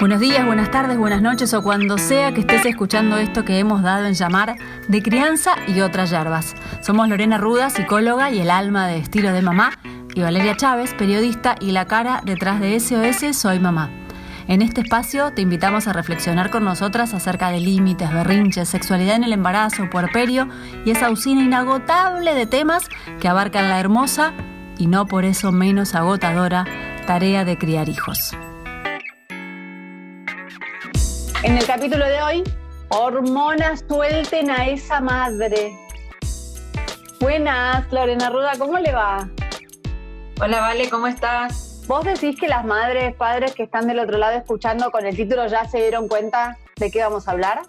Buenos 0.00 0.20
días, 0.20 0.46
buenas 0.46 0.70
tardes, 0.70 0.96
buenas 0.96 1.22
noches 1.22 1.52
o 1.54 1.62
cuando 1.64 1.98
sea 1.98 2.32
que 2.32 2.42
estés 2.42 2.64
escuchando 2.66 3.16
esto 3.16 3.44
que 3.44 3.58
hemos 3.58 3.82
dado 3.82 4.06
en 4.06 4.14
llamar 4.14 4.54
de 4.86 5.02
crianza 5.02 5.56
y 5.66 5.80
otras 5.80 6.10
yerbas. 6.10 6.54
Somos 6.82 7.08
Lorena 7.08 7.36
Ruda, 7.36 7.68
psicóloga 7.68 8.30
y 8.30 8.38
el 8.38 8.48
alma 8.48 8.86
de 8.86 8.98
estilo 8.98 9.32
de 9.32 9.42
mamá, 9.42 9.72
y 10.14 10.20
Valeria 10.20 10.56
Chávez, 10.56 10.94
periodista 10.94 11.56
y 11.58 11.72
la 11.72 11.86
cara 11.86 12.22
detrás 12.24 12.60
de 12.60 12.78
SOS 12.78 13.36
Soy 13.36 13.58
Mamá. 13.58 13.90
En 14.46 14.62
este 14.62 14.82
espacio 14.82 15.32
te 15.32 15.42
invitamos 15.42 15.88
a 15.88 15.92
reflexionar 15.92 16.50
con 16.50 16.64
nosotras 16.64 17.12
acerca 17.12 17.50
de 17.50 17.58
límites, 17.58 18.12
berrinches, 18.12 18.68
sexualidad 18.68 19.16
en 19.16 19.24
el 19.24 19.32
embarazo, 19.32 19.90
puerperio 19.90 20.48
y 20.84 20.92
esa 20.92 21.10
usina 21.10 21.42
inagotable 21.42 22.34
de 22.34 22.46
temas 22.46 22.88
que 23.18 23.26
abarcan 23.26 23.68
la 23.68 23.80
hermosa 23.80 24.32
y 24.78 24.86
no 24.86 25.06
por 25.06 25.24
eso 25.24 25.50
menos 25.50 25.96
agotadora 25.96 26.64
tarea 27.04 27.44
de 27.44 27.58
criar 27.58 27.88
hijos. 27.88 28.36
En 31.44 31.56
el 31.56 31.64
capítulo 31.64 32.04
de 32.04 32.20
hoy, 32.20 32.44
hormonas 32.88 33.84
suelten 33.88 34.50
a 34.50 34.66
esa 34.66 35.00
madre. 35.00 35.72
Buenas, 37.20 37.92
Lorena 37.92 38.28
Ruda, 38.28 38.54
¿cómo 38.58 38.76
le 38.78 38.92
va? 38.92 39.28
Hola, 40.40 40.60
Vale, 40.60 40.90
¿cómo 40.90 41.06
estás? 41.06 41.84
¿Vos 41.86 42.04
decís 42.04 42.38
que 42.40 42.48
las 42.48 42.64
madres, 42.64 43.14
padres 43.14 43.54
que 43.54 43.62
están 43.62 43.86
del 43.86 44.00
otro 44.00 44.18
lado 44.18 44.36
escuchando 44.36 44.90
con 44.90 45.06
el 45.06 45.14
título 45.14 45.46
ya 45.46 45.64
se 45.64 45.78
dieron 45.78 46.08
cuenta 46.08 46.58
de 46.74 46.90
qué 46.90 47.04
vamos 47.04 47.28
a 47.28 47.30
hablar? 47.30 47.62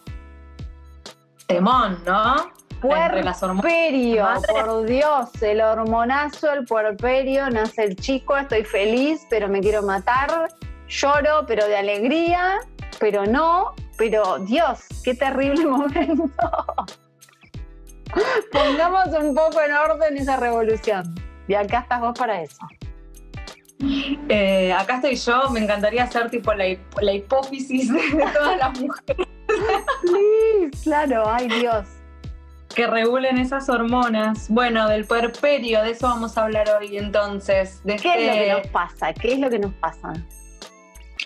Temón, 1.45 2.00
¿no? 2.08 2.52
Puerperio, 2.81 4.28
por 4.48 4.86
Dios, 4.86 5.30
el 5.44 5.62
hormonazo, 5.62 6.52
el 6.54 6.66
puerperio, 6.66 7.48
nace 7.52 7.84
el 7.84 7.95
chico, 7.98 8.36
estoy 8.36 8.64
feliz, 8.64 9.28
pero 9.30 9.48
me 9.48 9.59
quiero 9.59 9.84
matar, 9.84 10.50
lloro, 10.88 11.45
pero 11.45 11.67
de 11.67 11.78
alegría, 11.78 12.59
pero 12.99 13.26
no, 13.26 13.73
pero 13.98 14.39
Dios, 14.39 14.80
qué 15.03 15.16
terrible 15.16 15.66
momento. 15.66 16.30
Pongamos 18.52 19.08
un 19.19 19.36
poco 19.36 19.61
en 19.61 19.72
orden 19.73 20.17
esa 20.17 20.38
revolución. 20.38 21.16
Y 21.47 21.53
acá 21.53 21.80
estás 21.80 22.02
vos 22.02 22.17
para 22.17 22.42
eso. 22.42 22.59
Eh, 24.27 24.73
acá 24.73 24.95
estoy 24.95 25.16
yo, 25.16 25.50
me 25.52 25.61
encantaría 25.61 26.05
ser 26.08 26.30
tipo 26.30 26.53
la, 26.53 26.67
hipófisis 26.67 27.92
de, 27.92 28.25
todas 28.33 28.58
las 28.58 28.80
mujeres. 28.80 29.27
Sí, 30.03 30.81
claro, 30.83 31.23
ay 31.27 31.47
Dios. 31.47 31.88
Que 32.75 32.86
regulen 32.88 33.38
esas 33.38 33.70
hormonas. 33.70 34.47
Bueno, 34.50 34.88
del 34.89 35.05
puerperio, 35.05 35.81
de 35.81 35.92
eso 35.92 36.08
vamos 36.08 36.38
a 36.38 36.44
hablar 36.44 36.70
hoy 36.80 36.97
entonces. 36.97 37.81
¿Qué 37.86 37.95
es 37.95 38.03
lo 38.03 38.11
que 38.11 38.50
este 38.50 38.53
nos 38.53 38.67
pasa? 38.67 39.14
¿Qué 39.14 39.33
es 39.33 39.39
lo 39.39 39.50
que 39.50 39.59
nos 39.59 39.73
pasa? 39.75 40.14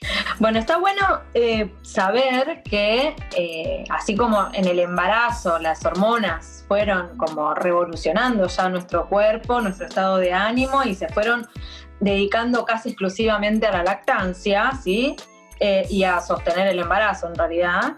Bueno, 0.40 0.60
está 0.60 0.78
bueno 0.78 1.22
eh, 1.34 1.74
saber 1.82 2.64
que 2.64 3.16
eh, 3.36 3.84
así 3.90 4.16
como 4.16 4.50
en 4.54 4.68
el 4.68 4.80
embarazo 4.80 5.60
las 5.60 5.86
hormonas 5.86 6.66
fueron 6.68 7.18
como 7.18 7.54
revolucionando 7.54 8.48
ya 8.48 8.70
nuestro 8.70 9.08
cuerpo, 9.08 9.62
nuestro 9.62 9.88
estado 9.88 10.18
de 10.18 10.34
ánimo 10.34 10.84
y 10.84 10.96
se 10.96 11.08
fueron 11.10 11.48
dedicando 12.00 12.66
casi 12.66 12.90
exclusivamente 12.90 13.68
a 13.68 13.72
la 13.72 13.84
lactancia, 13.84 14.72
¿sí? 14.84 15.16
Eh, 15.60 15.86
y 15.90 16.04
a 16.04 16.20
sostener 16.20 16.68
el 16.68 16.80
embarazo 16.80 17.28
en 17.28 17.36
realidad. 17.36 17.98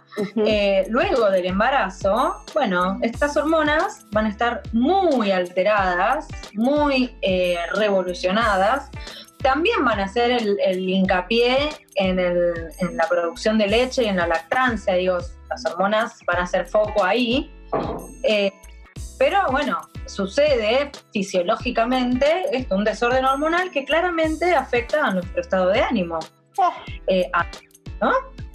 luego 0.90 1.32
del 1.32 1.46
embarazo, 1.46 2.44
bueno, 2.54 3.00
estas 3.02 3.36
hormonas 3.38 4.06
van 4.12 4.26
a 4.26 4.30
estar 4.30 4.62
muy 4.72 5.32
alteradas, 5.32 6.28
muy 6.54 7.16
revolucionadas, 7.74 8.92
también 9.46 9.86
van 9.86 10.00
a 10.00 10.06
hacer 10.06 10.32
el, 10.32 10.90
hincapié 10.90 11.70
en, 11.94 12.18
la 12.98 13.08
producción 13.08 13.60
de 13.60 13.68
leche 13.68 14.02
y 14.02 14.08
en 14.08 14.18
la 14.18 14.26
lactancia, 14.26 14.96
digo, 14.96 15.20
las 15.50 15.66
hormonas 15.68 16.18
van 16.26 16.38
a 16.38 16.44
hacer 16.44 16.66
foco 16.66 17.04
ahí. 17.04 17.54
Eh, 18.24 18.52
pero 19.20 19.38
bueno, 19.52 19.82
sucede 20.08 20.90
fisiológicamente 21.14 22.26
esto, 22.54 22.76
un 22.76 22.84
desorden 22.84 23.24
hormonal 23.24 23.70
que 23.70 23.86
claramente 23.86 24.56
afecta 24.56 25.06
a 25.06 25.14
nuestro 25.14 25.40
estado 25.40 25.70
de 25.70 25.82
ánimo. 25.82 26.18
Eh, 27.06 27.30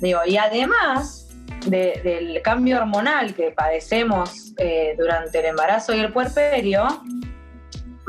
digo, 0.00 0.20
y 0.26 0.38
además 0.38 1.28
del 1.66 2.43
cambio 2.43 2.78
hormonal 2.78 3.32
que 3.32 3.53
padecemos 3.53 4.54
eh, 4.59 4.97
durante 4.98 5.38
el 5.38 5.47
embarazo 5.47 5.94
y 5.94 6.00
el 6.00 6.12
puerperio, 6.12 6.88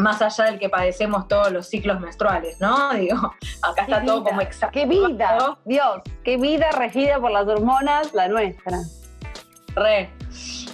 más 0.01 0.21
allá 0.21 0.45
del 0.45 0.59
que 0.59 0.69
padecemos 0.69 1.27
todos 1.27 1.51
los 1.51 1.67
ciclos 1.67 1.99
menstruales, 1.99 2.59
¿no? 2.59 2.93
Digo, 2.93 3.33
acá 3.61 3.83
está 3.83 4.03
todo 4.03 4.23
como 4.23 4.41
exacto. 4.41 4.73
¡Qué 4.73 4.85
vida! 4.85 5.57
Dios, 5.65 6.01
qué 6.23 6.37
vida 6.37 6.71
regida 6.71 7.19
por 7.19 7.31
las 7.31 7.47
hormonas, 7.47 8.13
la 8.13 8.27
nuestra. 8.27 8.79
Re. 9.75 10.09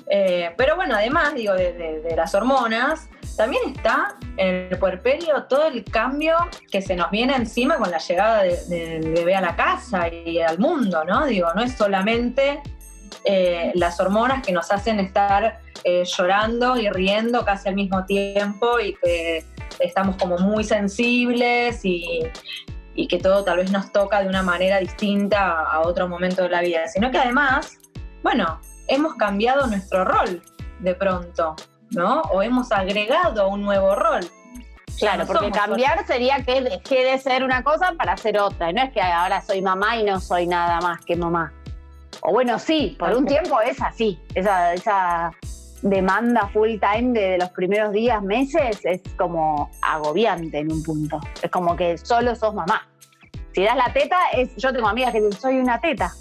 Eh, 0.09 0.53
pero 0.57 0.75
bueno, 0.75 0.95
además, 0.95 1.35
digo, 1.35 1.53
de, 1.53 2.13
las 2.15 2.33
hormonas, 2.33 3.09
también 3.35 3.61
está 3.75 4.15
en 4.37 4.69
el 4.71 4.79
puerperio 4.79 5.43
todo 5.43 5.67
el 5.67 5.83
cambio 5.83 6.37
que 6.71 6.81
se 6.81 6.95
nos 6.95 7.11
viene 7.11 7.35
encima 7.35 7.77
con 7.77 7.91
la 7.91 7.99
llegada 7.99 8.43
del 8.43 9.13
bebé 9.13 9.35
a 9.35 9.41
la 9.41 9.55
casa 9.55 10.07
y 10.07 10.39
al 10.39 10.57
mundo, 10.57 11.03
¿no? 11.03 11.25
Digo, 11.25 11.49
no 11.53 11.61
es 11.61 11.73
solamente 11.73 12.61
eh, 13.25 13.71
las 13.75 13.99
hormonas 13.99 14.45
que 14.45 14.53
nos 14.53 14.71
hacen 14.71 14.99
estar 14.99 15.59
eh, 15.83 16.03
llorando 16.05 16.77
y 16.77 16.89
riendo 16.89 17.43
casi 17.45 17.69
al 17.69 17.75
mismo 17.75 18.05
tiempo 18.05 18.79
y 18.79 18.95
que 18.95 19.45
estamos 19.79 20.15
como 20.17 20.37
muy 20.37 20.63
sensibles 20.63 21.81
y, 21.83 22.23
que 23.09 23.19
todo 23.19 23.43
tal 23.43 23.57
vez 23.57 23.71
nos 23.71 23.91
toca 23.91 24.23
de 24.23 24.27
una 24.27 24.41
manera 24.41 24.79
distinta 24.79 25.61
a 25.61 25.81
otro 25.81 26.07
momento 26.07 26.41
de 26.41 26.49
la 26.49 26.61
vida, 26.61 26.87
sino 26.87 27.11
que 27.11 27.19
además, 27.19 27.77
bueno, 28.23 28.59
hemos 28.87 29.13
cambiado 29.15 29.67
nuestro 29.67 30.03
rol 30.03 30.41
de 30.79 30.95
pronto, 30.95 31.55
¿no? 31.91 32.21
O 32.31 32.41
hemos 32.41 32.71
agregado 32.71 33.49
un 33.49 33.61
nuevo 33.61 33.93
rol. 33.93 34.21
Claro, 34.97 35.27
porque 35.27 35.51
cambiar 35.51 36.07
sería 36.07 36.43
que 36.43 36.61
dejé 36.61 37.03
de 37.03 37.19
ser 37.19 37.43
una 37.43 37.63
cosa 37.63 37.93
para 37.95 38.17
ser 38.17 38.39
otra. 38.39 38.71
No 38.71 38.81
es 38.81 38.91
que 38.91 39.01
ahora 39.01 39.41
soy 39.41 39.61
mamá 39.61 39.97
y 39.97 40.03
no 40.03 40.19
soy 40.19 40.47
nada 40.47 40.81
más 40.81 41.05
que 41.05 41.15
mamá. 41.15 41.53
O 42.21 42.31
bueno, 42.31 42.57
sí, 42.57 42.95
por 42.97 43.15
un 43.15 43.25
tiempo 43.25 43.61
es 43.61 43.79
así. 43.81 44.19
Esa, 44.33 44.73
esa 44.73 45.31
demanda 45.81 46.47
full 46.47 46.79
time 46.79 47.19
de, 47.19 47.37
los 47.37 47.49
primeros 47.49 47.91
días, 47.91 48.21
meses, 48.21 48.79
es 48.83 49.01
como 49.17 49.69
agobiante 49.81 50.59
en 50.59 50.71
un 50.71 50.83
punto. 50.83 51.19
Es 51.41 51.51
como 51.51 51.75
que 51.75 51.97
solo 51.97 52.35
sos 52.35 52.53
mamá. 52.53 52.87
Si 53.53 53.63
das 53.63 53.75
la 53.75 53.91
teta, 53.91 54.17
es, 54.33 54.55
yo 54.55 54.71
tengo 54.71 54.87
amigas 54.87 55.11
que 55.11 55.21
dicen, 55.21 55.39
soy 55.39 55.57
una 55.57 55.79
teta. 55.79 56.11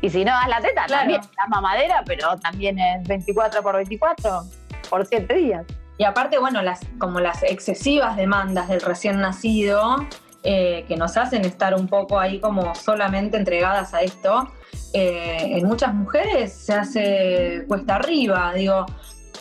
Y 0.00 0.10
si 0.10 0.24
no 0.24 0.32
das 0.32 0.48
la 0.48 0.60
teta, 0.60 0.86
también 0.86 1.20
la 1.36 1.46
mamadera, 1.48 2.02
pero 2.06 2.36
también 2.38 2.78
es 2.78 3.06
24 3.06 3.62
por 3.62 3.76
24 3.76 4.42
por 4.88 5.06
7 5.06 5.34
días. 5.34 5.66
Y 5.98 6.04
aparte, 6.04 6.38
bueno, 6.38 6.62
las, 6.62 6.80
como 6.98 7.20
las 7.20 7.42
excesivas 7.42 8.16
demandas 8.16 8.68
del 8.68 8.80
recién 8.80 9.20
nacido, 9.20 9.96
eh, 10.42 10.86
que 10.88 10.96
nos 10.96 11.18
hacen 11.18 11.44
estar 11.44 11.74
un 11.74 11.86
poco 11.86 12.18
ahí 12.18 12.40
como 12.40 12.74
solamente 12.74 13.36
entregadas 13.36 13.92
a 13.92 14.00
esto, 14.00 14.50
eh, 14.92 15.58
en 15.58 15.66
muchas 15.66 15.94
mujeres 15.94 16.52
se 16.52 16.72
hace 16.74 17.64
cuesta 17.68 17.96
arriba. 17.96 18.52
Digo, 18.54 18.86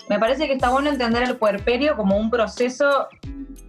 me 0.07 0.19
parece 0.19 0.47
que 0.47 0.53
está 0.53 0.69
bueno 0.69 0.89
entender 0.89 1.23
el 1.23 1.37
puerperio 1.37 1.95
como 1.95 2.17
un 2.17 2.29
proceso 2.29 3.07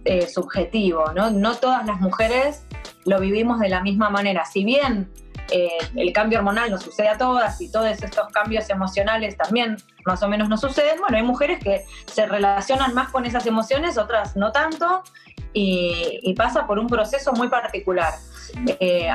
eh, 0.05 0.27
subjetivo, 0.27 1.11
¿no? 1.13 1.31
No 1.31 1.55
todas 1.55 1.85
las 1.85 1.99
mujeres 1.99 2.65
lo 3.05 3.19
vivimos 3.19 3.59
de 3.59 3.69
la 3.69 3.81
misma 3.81 4.09
manera. 4.09 4.45
Si 4.45 4.63
bien 4.63 5.11
eh, 5.49 5.69
el 5.95 6.13
cambio 6.13 6.39
hormonal 6.39 6.69
nos 6.69 6.83
sucede 6.83 7.09
a 7.09 7.17
todas 7.17 7.59
y 7.61 7.71
todos 7.71 7.87
estos 7.87 8.27
cambios 8.31 8.69
emocionales 8.69 9.35
también 9.35 9.77
más 10.05 10.21
o 10.21 10.27
menos 10.27 10.49
nos 10.49 10.61
suceden, 10.61 10.99
bueno, 10.99 11.17
hay 11.17 11.23
mujeres 11.23 11.59
que 11.63 11.83
se 12.05 12.25
relacionan 12.27 12.93
más 12.93 13.09
con 13.09 13.25
esas 13.25 13.45
emociones, 13.47 13.97
otras 13.97 14.35
no 14.35 14.51
tanto, 14.51 15.03
y, 15.53 16.33
pasa 16.37 16.65
por 16.65 16.79
un 16.79 16.87
proceso 16.87 17.33
muy 17.33 17.49
particular. 17.49 18.13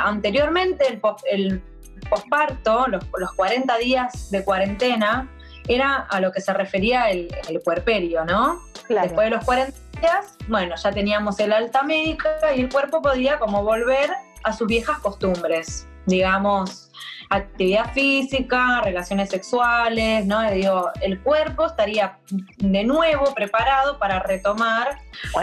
anteriormente 0.05 1.01
el, 1.31 1.63
posparto, 2.09 2.87
los, 2.89 3.05
los 3.19 3.33
40 3.33 3.79
días 3.79 4.31
de 4.31 4.45
cuarentena, 4.45 5.31
era 5.69 5.97
a 5.97 6.21
lo 6.21 6.33
que 6.33 6.41
se 6.41 6.53
refería 6.53 7.11
el, 7.11 7.29
el 7.49 7.61
puerperio, 7.61 8.25
¿no? 8.25 8.63
Después 8.89 9.31
de 9.31 9.37
los 9.37 9.45
40 9.45 9.73
días, 10.01 10.37
bueno, 10.49 10.75
ya 10.77 10.93
teníamos 10.93 11.41
el 11.41 11.53
alta 11.53 11.83
médica 11.83 12.55
y 12.55 12.61
el 12.61 12.69
cuerpo 12.69 13.03
podía 13.03 13.39
como 13.39 13.65
volver 13.65 14.11
a 14.45 14.53
sus 14.53 14.69
viejas 14.69 14.99
costumbres, 15.01 15.89
digamos, 16.07 16.91
actividad 17.31 17.93
física, 17.93 18.81
relaciones 18.83 19.31
sexuales, 19.31 20.27
¿no? 20.27 20.49
Digo, 20.51 20.91
el 21.01 21.21
cuerpo 21.21 21.67
estaría 21.67 22.19
de 22.59 22.85
nuevo 22.85 23.35
preparado 23.35 23.99
para 23.99 24.21
retomar. 24.21 24.99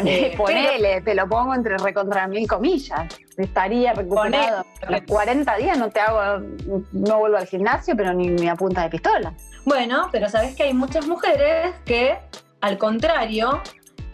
Eh, 0.06 0.33
ponele, 0.38 1.01
te 1.01 1.15
lo 1.15 1.27
pongo 1.27 1.53
entre 1.53 1.77
recontra 1.77 2.27
mil 2.27 2.47
comillas. 2.47 3.19
Estaría 3.38 3.94
recuperado. 3.94 4.65
los 4.88 5.01
40 5.01 5.57
días 5.57 5.77
no 5.77 5.89
te 5.89 6.00
hago, 6.00 6.45
no 6.91 7.19
vuelvo 7.19 7.38
al 7.38 7.47
gimnasio, 7.47 7.95
pero 7.95 8.13
ni, 8.13 8.27
ni 8.27 8.47
a 8.47 8.56
punta 8.56 8.83
de 8.83 8.89
pistola. 8.89 9.33
Bueno, 9.65 10.09
pero 10.12 10.29
sabes 10.29 10.56
que 10.56 10.63
hay 10.63 10.74
muchas 10.74 11.07
mujeres 11.07 11.74
que, 11.86 12.18
al 12.62 12.77
contrario, 12.77 13.62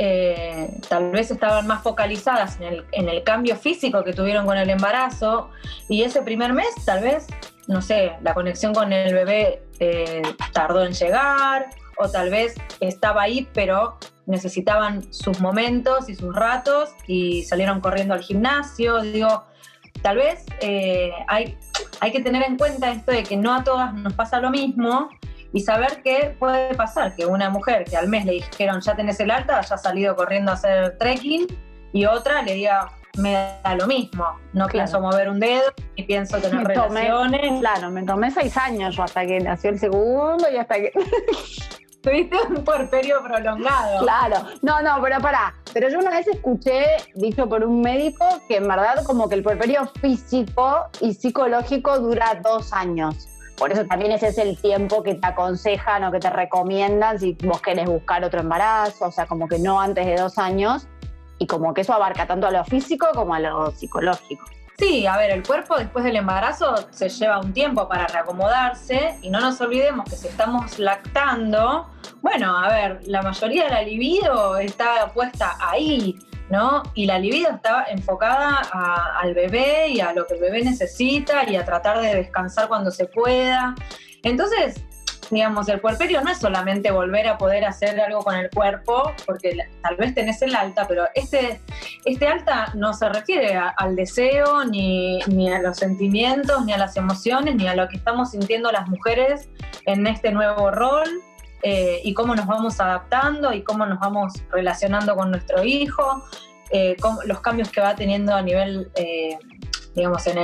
eh, 0.01 0.69
tal 0.87 1.11
vez 1.11 1.29
estaban 1.29 1.67
más 1.67 1.83
focalizadas 1.83 2.57
en 2.61 3.09
el, 3.09 3.23
cambio 3.23 3.57
físico 3.57 4.01
que 4.05 4.13
tuvieron 4.13 4.45
con 4.45 4.57
el 4.57 4.69
embarazo 4.69 5.49
y 5.89 6.03
ese 6.03 6.21
primer 6.21 6.53
mes 6.53 6.69
tal 6.85 7.03
vez, 7.03 7.27
no 7.69 7.83
sé, 7.83 8.13
la 8.23 8.33
conexión 8.33 8.73
con 8.73 8.91
el 8.91 9.13
bebé 9.13 9.61
eh, 9.79 10.23
tardó 10.51 10.83
en 10.83 10.93
llegar 10.93 11.69
o 11.97 12.09
tal 12.09 12.31
vez 12.31 12.55
estaba 12.79 13.21
ahí 13.21 13.47
pero 13.53 13.99
necesitaban 14.25 15.13
sus 15.13 15.39
momentos 15.39 16.09
y 16.09 16.15
sus 16.15 16.35
ratos 16.35 16.89
y 17.05 17.43
salieron 17.43 17.79
corriendo 17.79 18.15
al 18.15 18.21
gimnasio. 18.21 19.01
Digo, 19.01 19.43
tal 20.01 20.17
vez 20.17 20.45
eh, 20.61 21.11
hay, 21.27 21.55
hay 21.99 22.11
que 22.11 22.21
tener 22.21 22.41
en 22.41 22.57
cuenta 22.57 22.91
esto 22.91 23.11
de 23.11 23.21
que 23.21 23.37
no 23.37 23.53
a 23.53 23.63
todas 23.63 23.93
nos 23.93 24.13
pasa 24.13 24.41
lo 24.41 24.49
mismo 24.49 25.09
y 25.53 25.59
saber 25.59 26.01
qué 26.03 26.35
puede 26.39 26.73
pasar, 26.73 27.15
que 27.15 27.27
una 27.27 27.51
mujer 27.51 27.85
que 27.85 27.97
al 27.97 28.07
mes 28.07 28.25
le 28.25 28.33
dijeron 28.33 28.81
ya 28.81 28.95
tenés 28.95 29.19
el 29.19 29.29
alta, 29.29 29.59
haya 29.59 29.77
salido 29.77 30.15
corriendo 30.15 30.49
a 30.49 30.55
hacer 30.55 30.97
trekking 30.97 31.45
y 31.93 32.05
otra 32.05 32.41
le 32.41 32.55
diga 32.55 32.98
me 33.17 33.33
da 33.63 33.75
lo 33.75 33.87
mismo, 33.87 34.25
no 34.53 34.67
pienso 34.67 35.01
mover 35.01 35.29
un 35.29 35.39
dedo 35.39 35.63
y 35.95 36.03
pienso 36.03 36.37
tener 36.37 36.65
relaciones. 36.65 37.59
Claro, 37.59 37.91
me 37.91 38.03
tomé 38.03 38.31
seis 38.31 38.55
años 38.57 38.95
yo 38.95 39.03
hasta 39.03 39.25
que 39.25 39.39
nació 39.39 39.71
el 39.71 39.79
segundo 39.79 40.49
y 40.51 40.57
hasta 40.57 40.75
que... 40.75 40.91
Tuviste 42.01 42.37
un 42.47 42.63
puerperio 42.63 43.21
prolongado. 43.21 43.99
Claro, 44.03 44.47
no, 44.61 44.81
no, 44.81 45.01
pero 45.01 45.19
pará. 45.19 45.53
Pero 45.73 45.89
yo 45.89 45.99
una 45.99 46.11
vez 46.11 46.27
escuché, 46.27 46.85
dicho 47.15 47.49
por 47.49 47.65
un 47.65 47.81
médico, 47.81 48.25
que 48.47 48.55
en 48.55 48.69
verdad 48.69 49.03
como 49.03 49.27
que 49.27 49.35
el 49.35 49.43
puerperio 49.43 49.85
físico 49.99 50.85
y 51.01 51.13
psicológico 51.13 51.99
dura 51.99 52.39
dos 52.41 52.71
años. 52.71 53.27
Por 53.57 53.73
eso 53.73 53.85
también 53.85 54.13
ese 54.13 54.29
es 54.29 54.37
el 54.37 54.57
tiempo 54.57 55.03
que 55.03 55.15
te 55.15 55.27
aconsejan 55.27 56.05
o 56.05 56.11
que 56.13 56.19
te 56.19 56.29
recomiendan 56.29 57.19
si 57.19 57.33
vos 57.43 57.61
querés 57.61 57.87
buscar 57.87 58.23
otro 58.23 58.39
embarazo, 58.39 59.07
o 59.07 59.11
sea, 59.11 59.25
como 59.25 59.49
que 59.49 59.59
no 59.59 59.81
antes 59.81 60.05
de 60.05 60.15
dos 60.15 60.37
años, 60.37 60.87
y 61.39 61.47
como 61.47 61.73
que 61.73 61.81
eso 61.81 61.93
abarca 61.93 62.27
tanto 62.27 62.45
a 62.45 62.51
lo 62.51 62.63
físico 62.63 63.07
como 63.15 63.33
a 63.33 63.39
lo 63.39 63.71
psicológico. 63.71 64.45
Sí, 64.77 65.05
a 65.05 65.17
ver, 65.17 65.31
el 65.31 65.45
cuerpo 65.45 65.77
después 65.77 66.05
del 66.05 66.15
embarazo 66.15 66.73
se 66.91 67.09
lleva 67.09 67.39
un 67.39 67.51
tiempo 67.51 67.89
para 67.89 68.07
reacomodarse 68.07 69.17
y 69.21 69.29
no 69.29 69.41
nos 69.41 69.59
olvidemos 69.59 70.09
que 70.09 70.15
si 70.15 70.27
estamos 70.27 70.79
lactando, 70.79 71.89
bueno, 72.21 72.57
a 72.57 72.69
ver, 72.69 73.01
la 73.05 73.21
mayoría 73.21 73.65
de 73.65 73.71
la 73.71 73.81
libido 73.81 74.57
está 74.57 75.11
puesta 75.13 75.57
ahí, 75.59 76.17
¿no? 76.49 76.83
Y 76.93 77.07
la 77.07 77.19
libido 77.19 77.51
estaba 77.51 77.87
enfocada 77.89 78.61
al 79.19 79.33
bebé 79.33 79.89
y 79.89 79.99
a 79.99 80.13
lo 80.13 80.25
que 80.25 80.35
el 80.35 80.39
bebé 80.39 80.63
necesita 80.63 81.49
y 81.49 81.57
a 81.57 81.65
tratar 81.65 81.99
de 81.99 82.15
descansar 82.15 82.69
cuando 82.69 82.89
se 82.89 83.05
pueda. 83.05 83.75
Entonces, 84.23 84.81
digamos, 85.29 85.69
el 85.69 85.79
puerperio 85.79 86.21
no 86.21 86.31
es 86.31 86.39
solamente 86.39 86.91
volver 86.91 87.27
a 87.27 87.37
poder 87.37 87.65
hacer 87.65 87.99
algo 87.99 88.21
con 88.21 88.35
el 88.35 88.49
cuerpo, 88.49 89.13
porque 89.25 89.57
tal 89.81 89.95
vez 89.95 90.13
tenés 90.13 90.41
el 90.41 90.55
alta, 90.55 90.87
pero 90.87 91.05
este, 91.15 91.61
este 92.05 92.27
alta 92.27 92.71
no 92.75 92.93
se 92.93 93.09
refiere 93.09 93.55
al 93.77 93.95
deseo, 93.95 94.65
ni, 94.65 95.19
ni, 95.27 95.51
a 95.51 95.59
los 95.59 95.77
sentimientos, 95.77 96.65
ni 96.65 96.73
a 96.73 96.77
las 96.77 96.97
emociones, 96.97 97.55
ni 97.55 97.67
a 97.67 97.75
lo 97.75 97.87
que 97.87 97.97
estamos 97.97 98.31
sintiendo 98.31 98.71
las 98.71 98.87
mujeres 98.87 99.49
en 99.85 100.07
este 100.07 100.31
nuevo 100.31 100.71
rol, 100.71 101.07
eh, 101.61 101.99
y 102.03 102.13
cómo 102.13 102.35
nos 102.35 102.47
vamos 102.47 102.79
adaptando 102.79 103.53
y 103.53 103.63
cómo 103.63 103.85
nos 103.85 103.99
vamos 103.99 104.33
relacionando 104.49 105.15
con 105.15 105.29
nuestro 105.31 105.63
hijo, 105.63 106.23
eh, 106.71 106.95
los 107.25 107.41
cambios 107.41 107.69
que 107.69 107.81
va 107.81 107.95
teniendo 107.95 108.33
a 108.33 108.41
nivel, 108.41 108.89
eh, 108.95 109.37
digamos, 109.95 110.25
en, 110.27 110.37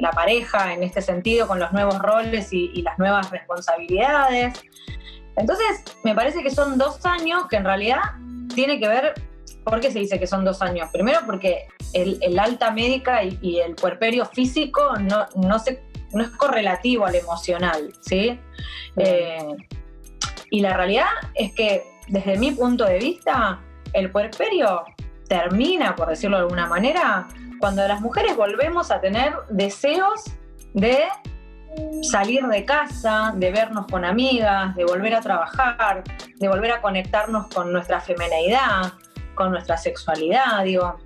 la 0.00 0.10
pareja, 0.10 0.72
en 0.72 0.82
este 0.82 1.02
sentido, 1.02 1.46
con 1.46 1.58
los 1.58 1.72
nuevos 1.72 1.98
roles 1.98 2.52
y, 2.52 2.82
las 2.82 2.98
nuevas 2.98 3.30
responsabilidades. 3.30 4.60
Entonces, 5.36 5.84
me 6.04 6.14
parece 6.14 6.42
que 6.42 6.50
son 6.50 6.78
dos 6.78 7.04
años 7.06 7.46
que 7.48 7.56
en 7.56 7.64
realidad 7.64 8.00
tiene 8.54 8.80
que 8.80 8.88
ver, 8.88 9.14
¿por 9.64 9.80
qué 9.80 9.90
se 9.90 10.00
dice 10.00 10.18
que 10.18 10.26
son 10.26 10.44
dos 10.44 10.62
años? 10.62 10.88
Primero 10.92 11.20
porque 11.26 11.68
el, 11.92 12.38
alta 12.38 12.70
médica 12.70 13.22
y, 13.22 13.60
el 13.60 13.74
puerperio 13.74 14.24
físico 14.26 14.96
no, 14.98 15.26
no, 15.36 15.58
se, 15.58 15.82
no 16.12 16.22
es 16.22 16.30
correlativo 16.30 17.06
al 17.06 17.14
emocional, 17.14 17.92
¿sí? 18.00 18.38
Y 20.50 20.60
la 20.60 20.74
realidad 20.74 21.06
es 21.34 21.52
que 21.52 21.84
desde 22.08 22.38
mi 22.38 22.52
punto 22.52 22.84
de 22.84 22.98
vista, 22.98 23.60
el 23.92 24.10
puerperio 24.10 24.84
termina, 25.28 25.94
por 25.94 26.08
decirlo 26.08 26.38
de 26.38 26.42
alguna 26.44 26.66
manera, 26.66 27.28
cuando 27.58 27.86
las 27.86 28.00
mujeres 28.00 28.36
volvemos 28.36 28.90
a 28.90 29.00
tener 29.00 29.34
deseos 29.50 30.24
de 30.74 31.04
salir 32.02 32.46
de 32.46 32.64
casa, 32.64 33.32
de 33.36 33.50
vernos 33.52 33.86
con 33.86 34.04
amigas, 34.04 34.74
de 34.74 34.84
volver 34.84 35.14
a 35.14 35.20
trabajar, 35.20 36.02
de 36.36 36.48
volver 36.48 36.72
a 36.72 36.80
conectarnos 36.80 37.48
con 37.48 37.72
nuestra 37.72 38.00
femenidad, 38.00 38.92
con 39.34 39.50
nuestra 39.50 39.76
sexualidad, 39.76 40.64
digo, 40.64 40.96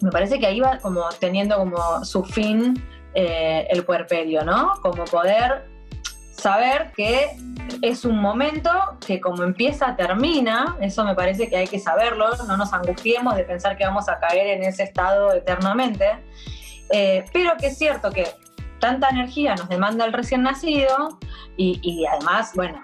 me 0.00 0.10
parece 0.10 0.38
que 0.38 0.46
ahí 0.46 0.60
va 0.60 0.78
como 0.78 1.08
teniendo 1.20 1.56
como 1.58 2.04
su 2.04 2.24
fin 2.24 2.82
eh, 3.14 3.66
el 3.70 3.84
puerperio, 3.84 4.44
¿no? 4.44 4.72
Como 4.82 5.04
poder 5.04 5.69
saber 6.40 6.92
que 6.96 7.36
es 7.82 8.04
un 8.04 8.20
momento 8.20 8.70
que 9.06 9.20
como 9.20 9.44
empieza, 9.44 9.96
termina, 9.96 10.76
eso 10.80 11.04
me 11.04 11.14
parece 11.14 11.48
que 11.48 11.56
hay 11.56 11.66
que 11.66 11.78
saberlo, 11.78 12.30
no 12.46 12.56
nos 12.56 12.72
angustiemos 12.72 13.36
de 13.36 13.44
pensar 13.44 13.76
que 13.76 13.84
vamos 13.84 14.08
a 14.08 14.18
caer 14.18 14.58
en 14.58 14.64
ese 14.64 14.82
estado 14.82 15.32
eternamente, 15.32 16.06
eh, 16.90 17.24
pero 17.32 17.56
que 17.56 17.68
es 17.68 17.78
cierto 17.78 18.10
que 18.10 18.26
tanta 18.80 19.10
energía 19.10 19.54
nos 19.54 19.68
demanda 19.68 20.04
el 20.04 20.12
recién 20.12 20.42
nacido 20.42 21.18
y, 21.56 22.06
además, 22.06 22.52
bueno, 22.54 22.82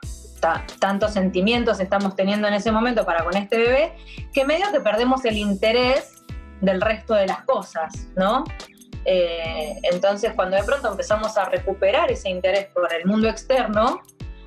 tantos 0.78 1.14
sentimientos 1.14 1.80
estamos 1.80 2.14
teniendo 2.14 2.46
en 2.46 2.54
ese 2.54 2.70
momento 2.70 3.06
para 3.06 3.24
con 3.24 3.34
este 3.36 3.56
bebé, 3.56 3.96
que 4.34 4.44
medio 4.44 4.70
que 4.70 4.80
perdemos 4.80 5.24
el 5.24 5.38
interés 5.38 6.22
del 6.60 6.80
resto 6.82 7.14
de 7.14 7.26
las 7.26 7.42
cosas, 7.44 8.08
¿no? 8.16 8.44
Eh, 9.08 9.78
entonces, 9.84 10.32
cuando 10.34 10.56
de 10.56 10.64
pronto 10.64 10.90
empezamos 10.90 11.38
a 11.38 11.44
recuperar 11.44 12.10
ese 12.10 12.28
interés 12.28 12.66
por 12.74 12.92
el 12.92 13.06
mundo 13.06 13.28
externo, 13.28 14.02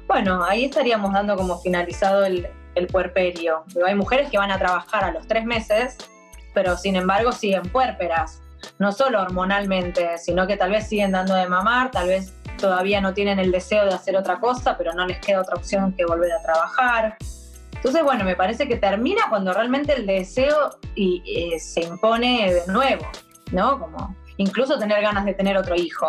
bueno, 0.06 0.44
ahí 0.44 0.66
estaríamos 0.66 1.14
dando 1.14 1.38
como 1.38 1.60
finalizado 1.60 2.26
el, 2.26 2.48
puerperio. 2.94 3.66
hay 3.86 3.94
mujeres 3.94 4.30
que 4.30 4.38
van 4.38 4.52
a 4.52 4.58
trabajar 4.58 5.04
a 5.04 5.12
los 5.12 5.28
tres 5.28 5.44
meses, 5.44 5.98
pero 6.54 6.78
sin 6.78 6.96
embargo 6.96 7.34
siguen 7.34 7.64
puérperas, 7.64 8.42
no 8.78 8.94
solo 8.94 9.22
hormonalmente, 9.22 10.18
sino 10.18 10.48
que 10.48 10.56
tal 10.56 10.72
vez 10.72 10.88
siguen 10.88 11.12
dando 11.12 11.36
de 11.36 11.46
mamar, 11.46 11.92
tal 11.92 12.08
vez 12.08 12.34
todavía 12.58 13.02
no 13.02 13.14
tienen 13.14 13.38
el 13.38 13.52
deseo 13.52 13.84
de 13.84 13.94
hacer 13.94 14.16
otra 14.16 14.40
cosa, 14.40 14.78
pero 14.78 14.94
no 14.94 15.06
les 15.06 15.20
queda 15.20 15.42
otra 15.42 15.58
opción 15.58 15.92
que 15.92 16.06
volver 16.06 16.32
a 16.32 16.42
trabajar. 16.42 17.18
Entonces, 17.74 18.02
bueno, 18.02 18.24
me 18.24 18.38
parece 18.38 18.66
que 18.66 18.78
termina 18.78 19.24
cuando 19.30 19.52
realmente 19.52 19.94
el 19.94 20.06
deseo 20.06 20.78
y, 20.96 21.22
eh, 21.26 21.60
se 21.60 21.82
impone 21.82 22.54
de 22.54 22.68
nuevo, 22.68 23.06
¿no? 23.52 23.78
Como 23.78 24.16
incluso 24.40 24.80
tener 24.80 25.02
ganas 25.02 25.26
de 25.26 25.34
tener 25.34 25.56
otro 25.58 25.76
hijo. 25.76 26.08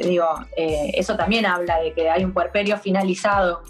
Digo, 0.00 0.26
eh, 0.56 0.92
eso 0.94 1.16
también 1.16 1.44
habla 1.44 1.80
de 1.80 1.92
que 1.92 2.08
hay 2.08 2.24
un 2.24 2.32
puerperio 2.32 2.78
finalizado. 2.78 3.62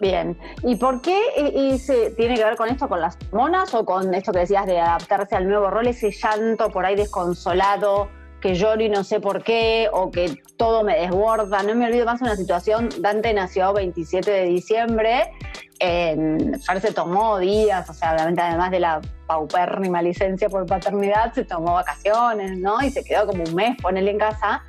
Bien, 0.00 0.36
¿y 0.62 0.76
por 0.76 1.00
qué 1.00 1.18
y, 1.54 1.78
se, 1.78 2.10
tiene 2.10 2.34
que 2.34 2.44
ver 2.44 2.56
con 2.56 2.68
esto, 2.68 2.86
con 2.86 3.00
las 3.00 3.16
hormonas 3.32 3.72
o 3.72 3.86
con 3.86 4.12
esto 4.12 4.30
que 4.30 4.40
decías 4.40 4.66
de 4.66 4.78
adaptarse 4.78 5.36
al 5.36 5.48
nuevo 5.48 5.70
rol, 5.70 5.86
ese 5.86 6.10
llanto 6.10 6.68
por 6.68 6.84
ahí 6.84 6.96
desconsolado, 6.96 8.10
que 8.42 8.54
lloro 8.54 8.82
y 8.82 8.90
no 8.90 9.04
sé 9.04 9.20
por 9.20 9.42
qué, 9.42 9.88
o 9.90 10.10
que 10.10 10.42
todo 10.58 10.84
me 10.84 10.98
desborda? 11.00 11.62
No 11.62 11.74
me 11.74 11.86
olvido 11.86 12.04
más 12.04 12.20
una 12.20 12.36
situación, 12.36 12.90
Dante 12.98 13.32
nació 13.32 13.72
27 13.72 14.30
de 14.30 14.42
diciembre, 14.44 15.30
en, 15.78 16.60
se 16.60 16.92
tomó 16.92 17.38
días, 17.38 17.88
o 17.88 17.94
sea, 17.94 18.12
obviamente 18.12 18.42
además 18.42 18.70
de 18.70 18.80
la 18.80 19.00
paupérrima 19.26 20.02
licencia 20.02 20.48
por 20.48 20.66
paternidad, 20.66 21.32
se 21.32 21.44
tomó 21.44 21.74
vacaciones, 21.74 22.58
¿no? 22.58 22.82
Y 22.82 22.90
se 22.90 23.04
quedó 23.04 23.26
como 23.26 23.44
un 23.44 23.54
mes, 23.54 23.76
ponele 23.80 24.10
en 24.10 24.18
casa. 24.18 24.62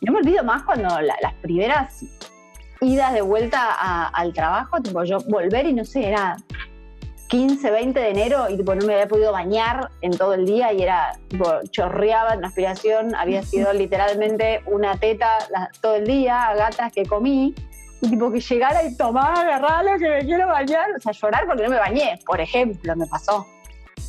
No 0.00 0.12
me 0.12 0.18
olvido 0.20 0.44
más 0.44 0.62
cuando 0.62 0.88
las 1.00 1.34
primeras 1.42 2.04
idas 2.80 3.12
de 3.12 3.22
vuelta 3.22 4.08
al 4.08 4.32
trabajo, 4.32 4.80
tipo 4.80 5.02
yo 5.04 5.18
volver 5.28 5.66
y 5.66 5.72
no 5.72 5.84
sé, 5.84 6.08
era 6.08 6.36
15, 7.28 7.70
20 7.70 7.98
de 7.98 8.10
enero 8.10 8.48
y 8.48 8.56
tipo 8.56 8.74
no 8.74 8.86
me 8.86 8.94
había 8.94 9.08
podido 9.08 9.32
bañar 9.32 9.90
en 10.00 10.16
todo 10.16 10.34
el 10.34 10.46
día 10.46 10.72
y 10.72 10.82
era, 10.82 11.18
tipo, 11.28 11.44
chorreaba 11.70 12.36
transpiración, 12.36 13.14
había 13.14 13.42
sido 13.42 13.72
literalmente 13.72 14.62
una 14.66 14.96
teta 14.96 15.38
todo 15.80 15.96
el 15.96 16.06
día, 16.06 16.54
gatas 16.56 16.92
que 16.92 17.04
comí. 17.04 17.54
Y 18.02 18.10
tipo 18.10 18.30
que 18.30 18.40
llegara 18.40 18.84
y 18.84 18.94
tomar, 18.94 19.38
agarrarlo, 19.38 19.98
que 19.98 20.08
me 20.08 20.18
quiero 20.20 20.46
bañar, 20.46 20.90
o 20.94 21.00
sea, 21.00 21.12
llorar 21.12 21.46
porque 21.46 21.62
no 21.62 21.70
me 21.70 21.78
bañé, 21.78 22.18
por 22.26 22.40
ejemplo, 22.40 22.94
me 22.94 23.06
pasó. 23.06 23.46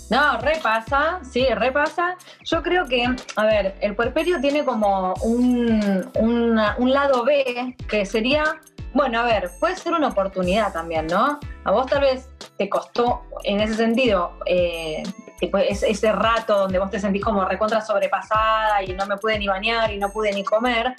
No, 0.10 0.40
repasa, 0.40 1.20
sí, 1.30 1.46
repasa. 1.54 2.16
Yo 2.46 2.64
creo 2.64 2.86
que, 2.86 3.06
a 3.36 3.46
ver, 3.46 3.76
el 3.82 3.96
puerperio 3.96 4.40
tiene 4.40 4.64
como 4.64 5.14
un, 5.22 6.10
un 6.16 6.94
lado 6.94 7.26
B 7.26 7.76
que 7.90 8.06
sería, 8.06 8.62
bueno, 8.94 9.20
a 9.20 9.24
ver, 9.24 9.52
puede 9.60 9.76
ser 9.76 9.94
una 9.94 10.08
oportunidad 10.08 10.72
también, 10.72 11.08
¿no? 11.08 11.40
A 11.66 11.72
vos 11.72 11.88
tal 11.88 12.02
vez 12.02 12.30
te 12.58 12.70
costó 12.70 13.24
en 13.44 13.60
ese 13.60 13.76
sentido 13.76 14.32
eh, 14.46 15.04
ese 15.42 16.12
rato 16.12 16.58
donde 16.58 16.80
vos 16.80 16.90
te 16.90 17.00
sentís 17.00 17.24
como 17.24 17.46
recontra 17.46 17.82
sobrepasada 17.82 18.84
y 18.84 18.94
no 18.94 19.06
me 19.06 19.18
pude 19.18 19.38
ni 19.38 19.48
bañar 19.48 19.92
y 19.92 19.98
no 19.98 20.10
pude 20.10 20.32
ni 20.32 20.44
comer. 20.44 20.96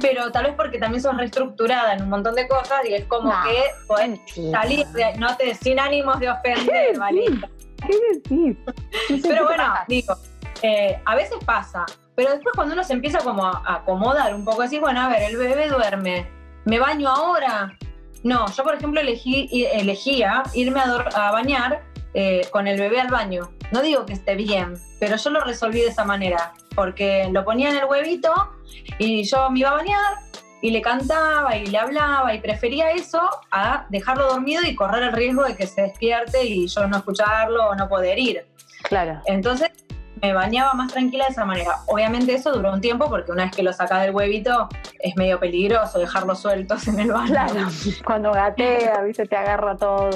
pero 0.00 0.30
tal 0.30 0.44
vez 0.44 0.54
porque 0.56 0.78
también 0.78 1.02
sos 1.02 1.16
reestructurada 1.16 1.94
en 1.94 2.02
un 2.02 2.10
montón 2.10 2.34
de 2.34 2.46
cosas 2.48 2.80
y 2.88 2.94
es 2.94 3.04
como 3.06 3.30
que 3.42 3.64
podés 3.86 4.20
salir 4.50 4.86
no 5.18 5.36
te, 5.36 5.54
sin 5.54 5.78
ánimos 5.80 6.20
de 6.20 6.30
ofender, 6.30 6.98
¿vale? 6.98 7.24
¿Qué 7.86 7.96
decís? 8.12 8.56
pero 9.22 9.44
bueno, 9.46 9.74
digo, 9.88 10.14
eh, 10.62 11.00
a 11.04 11.14
veces 11.14 11.38
pasa, 11.44 11.84
pero 12.14 12.30
después 12.30 12.54
cuando 12.54 12.74
uno 12.74 12.84
se 12.84 12.92
empieza 12.92 13.18
como 13.18 13.44
a 13.44 13.62
acomodar 13.66 14.34
un 14.34 14.44
poco, 14.44 14.62
decir, 14.62 14.80
bueno, 14.80 15.00
a 15.00 15.08
ver, 15.08 15.22
el 15.22 15.36
bebé 15.36 15.68
duerme, 15.68 16.28
¿me 16.64 16.78
baño 16.78 17.08
ahora? 17.08 17.76
No, 18.22 18.46
yo 18.50 18.64
por 18.64 18.74
ejemplo 18.74 19.00
elegí, 19.00 19.48
elegía 19.72 20.42
irme 20.54 20.80
a, 20.80 21.30
bañar 21.30 21.82
eh, 22.14 22.46
con 22.50 22.66
el 22.66 22.78
bebé 22.78 23.00
al 23.00 23.08
baño. 23.08 23.50
No 23.70 23.82
digo 23.82 24.06
que 24.06 24.14
esté 24.14 24.34
bien, 24.34 24.74
pero 24.98 25.16
yo 25.16 25.30
lo 25.30 25.40
resolví 25.40 25.80
de 25.80 25.88
esa 25.88 26.04
manera, 26.04 26.54
porque 26.74 27.28
lo 27.32 27.44
ponía 27.44 27.70
en 27.70 27.76
el 27.76 27.84
huevito 27.84 28.32
y 28.98 29.24
yo 29.24 29.50
me 29.50 29.60
iba 29.60 29.70
a 29.70 29.74
bañar 29.74 30.23
y 30.64 30.70
le 30.70 30.80
cantaba 30.80 31.58
y 31.58 31.66
le 31.66 31.76
hablaba 31.76 32.34
y 32.34 32.40
prefería 32.40 32.90
eso 32.92 33.20
a 33.50 33.84
dejarlo 33.90 34.28
dormido 34.28 34.62
y 34.62 34.74
correr 34.74 35.02
el 35.02 35.12
riesgo 35.12 35.44
de 35.44 35.54
que 35.54 35.66
se 35.66 35.82
despierte 35.82 36.42
y 36.42 36.66
yo 36.68 36.86
no 36.86 36.96
escucharlo 36.96 37.68
o 37.68 37.74
no 37.74 37.86
poder 37.86 38.18
ir. 38.18 38.46
Claro. 38.84 39.20
Entonces 39.26 39.68
me 40.24 40.32
bañaba 40.32 40.72
más 40.74 40.92
tranquila 40.92 41.26
de 41.26 41.32
esa 41.32 41.44
manera. 41.44 41.80
Obviamente 41.86 42.34
eso 42.34 42.52
duró 42.52 42.72
un 42.72 42.80
tiempo 42.80 43.08
porque 43.08 43.30
una 43.30 43.44
vez 43.44 43.54
que 43.54 43.62
lo 43.62 43.72
sacas 43.72 44.02
del 44.02 44.14
huevito 44.14 44.68
es 45.00 45.16
medio 45.16 45.38
peligroso 45.38 45.98
dejarlos 45.98 46.40
sueltos 46.40 46.88
en 46.88 47.00
el 47.00 47.12
baño. 47.12 47.26
Claro, 47.26 47.68
cuando 48.06 48.32
gatea, 48.32 49.02
¿viste? 49.02 49.26
te 49.26 49.36
agarra 49.36 49.76
todo. 49.76 50.10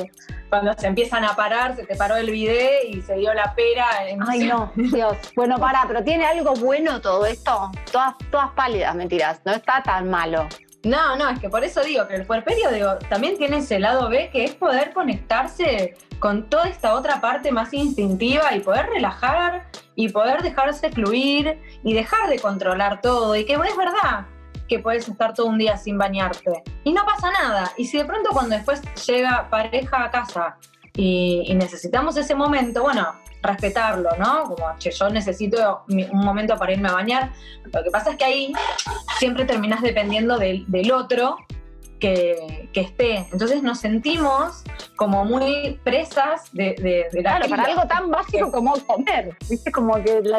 Cuando 0.49 0.73
se 0.73 0.87
empiezan 0.87 1.25
a 1.25 1.37
parar, 1.37 1.77
se 1.77 1.85
te 1.85 1.95
paró 1.95 2.17
el 2.17 2.31
video 2.31 2.71
y 2.88 3.03
se 3.03 3.17
dio 3.17 3.35
la 3.35 3.55
pera. 3.55 3.87
Ay, 4.27 4.47
no, 4.47 4.73
Dios. 4.77 5.17
Bueno, 5.37 5.59
para, 5.59 5.85
pero 5.87 6.03
¿tiene 6.03 6.25
algo 6.25 6.55
bueno 6.55 7.03
todo 7.03 7.27
esto? 7.27 7.71
Todas, 7.93 8.15
todas 8.31 8.50
pálidas, 8.53 8.95
mentiras. 8.95 9.43
No 9.45 9.53
está 9.53 9.83
tan 9.83 10.09
malo. 10.09 10.49
No, 10.85 11.17
no, 11.17 11.29
es 11.29 11.41
que 11.41 11.49
por 11.49 11.65
eso 11.65 11.83
digo 11.83 12.07
que 12.07 12.15
el 12.15 12.25
puerperio 12.25 12.71
digo, 12.71 12.97
también 13.09 13.37
tiene 13.37 13.59
ese 13.59 13.81
lado 13.81 14.09
B 14.09 14.31
que 14.33 14.45
es 14.45 14.55
poder 14.55 14.93
conectarse 14.93 15.97
con 16.21 16.49
toda 16.49 16.69
esta 16.69 16.95
otra 16.95 17.21
parte 17.21 17.51
más 17.51 17.73
instintiva 17.75 18.55
y 18.55 18.61
poder 18.61 18.87
relajar 18.87 19.67
y 19.97 20.09
poder 20.09 20.43
dejarse 20.43 20.91
fluir 20.91 21.61
y 21.83 21.95
dejar 21.95 22.29
de 22.29 22.39
controlar 22.39 23.01
todo. 23.01 23.35
Y 23.35 23.45
que 23.45 23.55
es 23.55 23.77
verdad 23.77 24.27
que 24.69 24.79
puedes 24.79 25.09
estar 25.09 25.35
todo 25.35 25.47
un 25.47 25.59
día 25.59 25.77
sin 25.77 25.99
bañarte 25.99 26.63
y 26.85 26.93
no 26.93 27.05
pasa 27.05 27.31
nada. 27.33 27.73
Y 27.77 27.87
si 27.87 27.99
de 27.99 28.05
pronto 28.05 28.31
cuando 28.31 28.55
después 28.55 28.81
llega 29.07 29.49
pareja 29.51 30.05
a 30.05 30.11
casa 30.11 30.57
y, 30.95 31.53
necesitamos 31.55 32.17
ese 32.17 32.35
momento, 32.35 32.83
bueno, 32.83 33.15
respetarlo, 33.42 34.11
¿no? 34.18 34.45
Como, 34.45 34.78
che, 34.78 34.90
yo 34.90 35.09
necesito 35.11 35.85
un 35.88 36.25
momento 36.25 36.57
para 36.57 36.73
irme 36.73 36.88
a 36.88 36.92
bañar. 36.92 37.33
Lo 37.73 37.83
que 37.83 37.90
pasa 37.90 38.11
es 38.11 38.16
que 38.16 38.25
ahí 38.25 38.52
siempre 39.18 39.45
terminas 39.45 39.83
dependiendo 39.83 40.38
del, 40.38 40.64
del 40.68 40.92
otro 40.92 41.37
que, 41.99 42.68
esté. 42.75 43.26
Entonces 43.33 43.62
nos 43.62 43.80
sentimos 43.80 44.62
como 44.97 45.25
muy 45.25 45.80
presas 45.83 46.49
de, 46.52 46.75
de, 47.12 47.23
la 47.23 47.38
Claro, 47.38 47.49
para 47.49 47.64
algo 47.64 47.87
tan 47.87 48.11
básico 48.11 48.50
como 48.50 48.75
comer, 48.87 49.37
¿viste? 49.49 49.73
Como 49.73 49.95
que 50.02 50.21
la, 50.23 50.38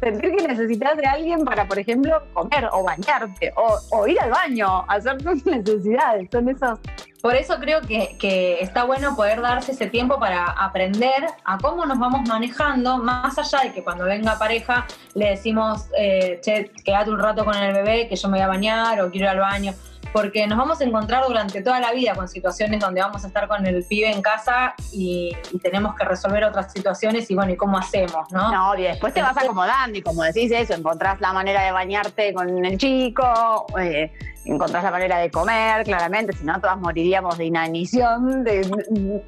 sentir 0.00 0.36
que 0.36 0.48
necesitas 0.48 0.96
de 0.96 1.06
alguien 1.06 1.44
para, 1.44 1.66
por 1.66 1.78
ejemplo, 1.78 2.22
comer 2.32 2.68
o 2.72 2.82
bañarte 2.82 3.52
o, 3.56 4.06
ir 4.06 4.20
al 4.20 4.30
baño, 4.30 4.84
hacer 4.88 5.18
tus 5.18 5.44
necesidades. 5.46 6.28
Son 6.30 6.48
esos. 6.48 6.78
Por 7.20 7.34
eso 7.34 7.58
creo 7.58 7.80
que, 7.80 8.16
que, 8.18 8.60
está 8.60 8.84
bueno 8.84 9.16
poder 9.16 9.40
darse 9.40 9.72
ese 9.72 9.88
tiempo 9.88 10.20
para 10.20 10.44
aprender 10.44 11.26
a 11.44 11.58
cómo 11.58 11.84
nos 11.84 11.98
vamos 11.98 12.28
manejando, 12.28 12.98
más 12.98 13.36
allá 13.38 13.64
de 13.64 13.72
que 13.72 13.82
cuando 13.82 14.04
venga 14.04 14.38
pareja 14.38 14.86
le 15.14 15.30
decimos, 15.30 15.86
eh, 15.98 16.38
che, 16.42 16.70
quédate 16.84 17.10
un 17.10 17.18
rato 17.18 17.44
con 17.44 17.56
el 17.56 17.74
bebé, 17.74 18.08
que 18.08 18.14
yo 18.14 18.28
me 18.28 18.38
voy 18.38 18.44
a 18.44 18.48
bañar 18.48 19.00
o 19.00 19.10
quiero 19.10 19.26
ir 19.26 19.30
al 19.30 19.40
baño 19.40 19.74
porque 20.12 20.46
nos 20.46 20.58
vamos 20.58 20.80
a 20.80 20.84
encontrar 20.84 21.24
durante 21.26 21.62
toda 21.62 21.80
la 21.80 21.92
vida 21.92 22.14
con 22.14 22.28
situaciones 22.28 22.80
donde 22.80 23.00
vamos 23.00 23.24
a 23.24 23.28
estar 23.28 23.48
con 23.48 23.66
el 23.66 23.84
pibe 23.84 24.10
en 24.10 24.22
casa 24.22 24.74
y, 24.92 25.36
tenemos 25.62 25.94
que 25.96 26.04
resolver 26.04 26.44
otras 26.44 26.72
situaciones 26.72 27.30
y 27.30 27.34
bueno, 27.34 27.52
¿y 27.52 27.56
cómo 27.56 27.76
hacemos, 27.76 28.30
no? 28.32 28.50
No, 28.52 28.78
y 28.78 28.82
después 28.82 29.12
te 29.12 29.20
vas 29.20 29.36
acomodando 29.36 29.98
y 29.98 30.02
como 30.02 30.22
decís 30.22 30.50
eso, 30.52 30.72
encontrás 30.72 31.20
la 31.20 31.32
manera 31.32 31.62
de 31.64 31.72
bañarte 31.72 32.32
con 32.32 32.64
el 32.64 32.78
chico, 32.78 33.66
eh, 33.78 34.12
encontrás 34.44 34.84
la 34.84 34.90
manera 34.90 35.18
de 35.18 35.30
comer, 35.30 35.84
claramente, 35.84 36.32
si 36.32 36.44
no 36.44 36.58
todas 36.60 36.78
moriríamos 36.78 37.36
de 37.36 37.46
inanición, 37.46 38.44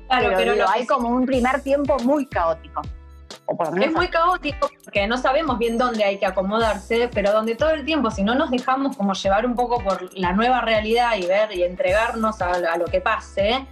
claro, 0.08 0.30
pero, 0.37 0.68
hay 0.68 0.87
como 0.87 1.08
un 1.08 1.26
primer 1.26 1.60
tiempo 1.62 1.99
muy 2.04 2.26
caótico 2.26 2.82
es 3.80 3.92
muy 3.92 4.09
caótico 4.09 4.71
porque 4.85 5.07
no 5.07 5.16
sabemos 5.19 5.59
bien 5.59 5.78
dónde 5.78 6.04
hay 6.04 6.19
que 6.19 6.26
acomodarse, 6.26 7.09
pero 7.12 7.33
donde 7.33 7.54
todo 7.54 7.71
el 7.71 7.85
tiempo, 7.85 8.11
si 8.11 8.23
no 8.23 8.35
nos 8.35 8.50
dejamos 8.50 8.97
como 8.97 9.12
llevar 9.14 9.47
un 9.47 9.54
poco 9.54 9.83
por 9.83 10.16
la 10.16 10.33
nueva 10.33 10.61
realidad 10.61 11.16
y 11.16 11.26
ver 11.26 11.52
y 11.52 11.62
entregarnos 11.62 12.40
a, 12.40 12.76
lo 12.76 12.85
que 12.87 13.00
pase, 13.00 13.66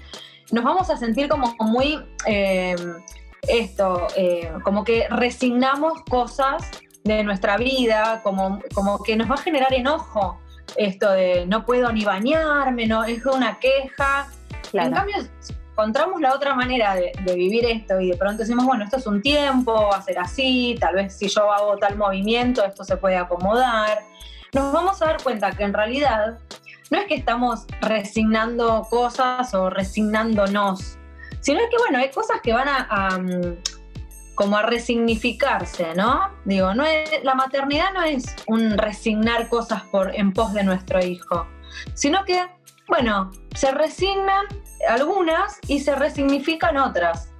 nos 0.50 0.64
vamos 0.64 0.90
a 0.90 0.96
sentir 0.96 1.28
como 1.28 1.54
muy 1.60 2.04
eh, 2.26 2.76
esto, 3.42 4.08
eh, 4.16 4.52
como 4.64 4.84
que 4.84 5.06
resignamos 5.10 6.02
cosas 6.08 6.68
de 7.04 7.22
nuestra 7.24 7.56
vida, 7.56 8.20
como, 8.22 8.60
como 8.74 9.02
que 9.02 9.16
nos 9.16 9.30
va 9.30 9.34
a 9.34 9.38
generar 9.38 9.72
enojo 9.72 10.40
esto 10.76 11.10
de 11.10 11.46
no 11.46 11.64
puedo 11.64 11.92
ni 11.92 12.04
bañarme, 12.04 12.86
no 12.86 13.04
es 13.04 13.24
una 13.26 13.58
queja. 13.58 14.28
En 14.72 14.92
cambio, 14.92 15.16
encontramos 15.78 16.20
la 16.20 16.34
otra 16.34 16.54
manera 16.54 16.96
de, 16.96 17.12
vivir 17.36 17.64
esto 17.64 18.00
y 18.00 18.10
de 18.10 18.16
pronto 18.16 18.38
decimos, 18.38 18.66
bueno, 18.66 18.82
esto 18.82 18.96
es 18.96 19.06
un 19.06 19.22
tiempo, 19.22 19.72
va 19.72 19.98
a 19.98 20.02
ser 20.02 20.18
así, 20.18 20.76
tal 20.80 20.96
vez 20.96 21.16
si 21.16 21.28
yo 21.28 21.52
hago 21.52 21.76
tal 21.76 21.96
movimiento, 21.96 22.64
esto 22.64 22.82
se 22.82 22.96
puede 22.96 23.16
acomodar, 23.16 24.00
nos 24.52 24.72
vamos 24.72 25.00
a 25.00 25.06
dar 25.06 25.22
cuenta 25.22 25.52
que 25.52 25.62
en 25.62 25.72
realidad 25.72 26.38
no 26.90 26.98
es 26.98 27.06
que 27.06 27.14
estamos 27.14 27.64
resignando 27.80 28.88
cosas 28.90 29.54
o 29.54 29.70
resignándonos, 29.70 30.98
sino 31.40 31.60
que, 31.70 31.76
bueno, 31.78 31.98
hay 31.98 32.10
cosas 32.10 32.40
que 32.42 32.52
van 32.52 32.66
a, 32.68 33.16
mm, 33.16 33.62
como 34.34 34.56
a 34.56 34.62
resignificarse, 34.62 35.94
¿no? 35.94 36.28
Digo, 36.44 36.74
no 36.74 36.84
es, 36.84 37.22
la 37.22 37.36
maternidad 37.36 37.92
no 37.94 38.02
es 38.02 38.34
un 38.48 38.76
resignar 38.78 39.48
cosas 39.48 39.82
por, 39.92 40.12
en 40.16 40.32
pos 40.32 40.54
de 40.54 40.64
nuestro 40.64 40.98
hijo, 41.04 41.46
sino 41.94 42.24
que, 42.24 42.48
bueno, 42.88 43.30
se 43.54 43.70
resignan 43.70 44.46
algunas 44.86 45.58
y 45.66 45.80
se 45.80 45.94
resignifican 45.94 46.76
otras. 46.76 47.30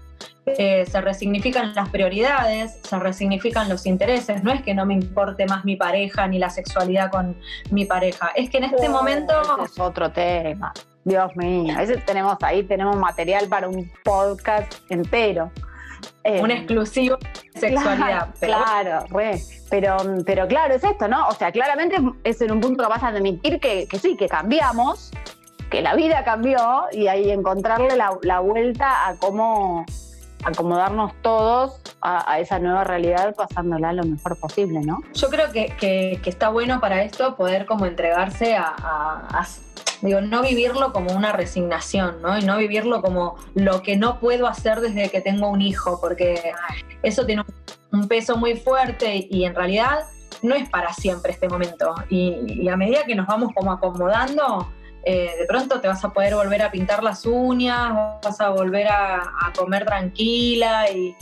Eh, 0.57 0.87
se 0.87 1.01
resignifican 1.01 1.75
las 1.75 1.91
prioridades, 1.91 2.79
se 2.83 2.99
resignifican 2.99 3.69
los 3.69 3.85
intereses. 3.87 4.43
No 4.43 4.53
es 4.53 4.63
que 4.63 4.75
no 4.75 4.87
me 4.87 4.95
importe 4.95 5.47
más 5.47 5.65
mi 5.65 5.77
pareja 5.77 6.27
ni 6.27 6.39
la 6.39 6.49
sexualidad 6.51 7.11
con 7.11 7.37
mi 7.71 7.85
pareja. 7.85 8.31
Es 8.35 8.49
que 8.49 8.59
en 8.59 8.65
este 8.65 8.89
momento. 8.89 9.35
es 9.65 9.79
otro 9.79 10.11
tema. 10.11 10.73
Dios 11.05 11.35
mío. 11.37 11.75
A 11.77 11.81
veces 11.81 12.05
tenemos 12.05 12.37
ahí, 12.43 12.63
tenemos 12.63 12.97
material 12.97 13.49
para 13.49 13.69
un 13.69 13.91
podcast 14.05 14.75
entero. 14.91 15.51
un 16.25 16.51
eh, 16.51 16.55
exclusivo 16.55 17.19
de 17.55 17.61
sexualidad. 17.61 18.35
Claro, 18.41 19.05
pero, 19.71 19.97
pero, 20.25 20.49
claro, 20.49 20.75
es 20.75 20.85
esto, 20.85 21.09
¿no? 21.09 21.29
O 21.29 21.33
sea, 21.33 21.53
claramente 21.53 21.97
es 22.25 22.41
en 22.41 22.53
un 22.53 22.61
punto 22.61 22.83
que 22.83 22.89
vas 22.89 23.03
a 23.03 23.09
admitir 23.09 23.61
que, 23.61 23.87
que 23.87 23.99
sí, 23.99 24.17
que 24.17 24.29
cambiamos, 24.29 25.11
que 25.71 25.83
la 25.83 25.95
vida 25.95 26.25
cambió 26.25 26.85
y 26.93 27.09
ahí 27.09 27.31
encontrarle 27.31 27.97
la, 27.97 28.41
vuelta 28.41 29.09
a 29.09 29.17
cómo 29.17 29.85
acomodarnos 30.45 31.13
todos 31.21 31.81
a, 32.01 32.39
esa 32.39 32.59
nueva 32.59 32.85
realidad 32.85 33.35
pasándola 33.35 33.93
lo 33.93 34.05
mejor 34.05 34.39
posible, 34.39 34.81
¿no? 34.81 35.01
Yo 35.15 35.29
creo 35.29 35.51
que, 35.53 36.21
está 36.25 36.49
bueno 36.49 36.81
para 36.81 37.03
esto 37.03 37.37
poder 37.37 37.67
como 37.67 37.87
entregarse 37.87 38.57
a, 38.57 39.47
digo, 40.01 40.21
no 40.21 40.43
vivirlo 40.43 40.93
como 40.93 41.13
una 41.13 41.33
resignación, 41.33 42.23
¿no? 42.23 42.39
Y 42.39 42.43
no 42.43 42.57
vivirlo 42.57 43.03
como 43.03 43.37
lo 43.55 43.83
que 43.83 43.97
no 43.97 44.21
puedo 44.21 44.47
hacer 44.47 44.81
desde 44.81 45.11
que 45.11 45.21
tengo 45.21 45.49
un 45.49 45.61
hijo, 45.61 46.01
porque 46.01 46.53
eso 47.03 47.27
tiene 47.27 47.45
un 47.93 48.07
peso 48.07 48.37
muy 48.37 48.57
fuerte 48.57 49.27
y 49.29 49.45
en 49.45 49.55
realidad 49.55 50.05
no 50.43 50.55
es 50.55 50.69
para 50.69 50.93
siempre 50.93 51.33
este 51.33 51.49
momento. 51.49 51.95
Y, 52.09 52.63
y 52.63 52.69
a 52.69 52.77
medida 52.77 53.05
que 53.05 53.17
nos 53.17 53.27
vamos 53.27 53.53
como 53.55 53.73
acomodando, 53.73 54.69
eh, 55.11 55.37
de 55.39 55.47
pronto 55.47 55.81
te 55.81 55.89
vas 55.89 56.05
a 56.05 56.13
poder 56.13 56.35
volver 56.35 56.61
a 56.61 56.71
pintar 56.71 57.03
las 57.03 57.25
uñas, 57.25 57.95
vas 58.23 58.43
a 58.43 58.51
volver 58.51 58.89
a, 58.89 59.51
comer 59.57 59.87
tranquila 59.87 60.91
y, 60.91 61.17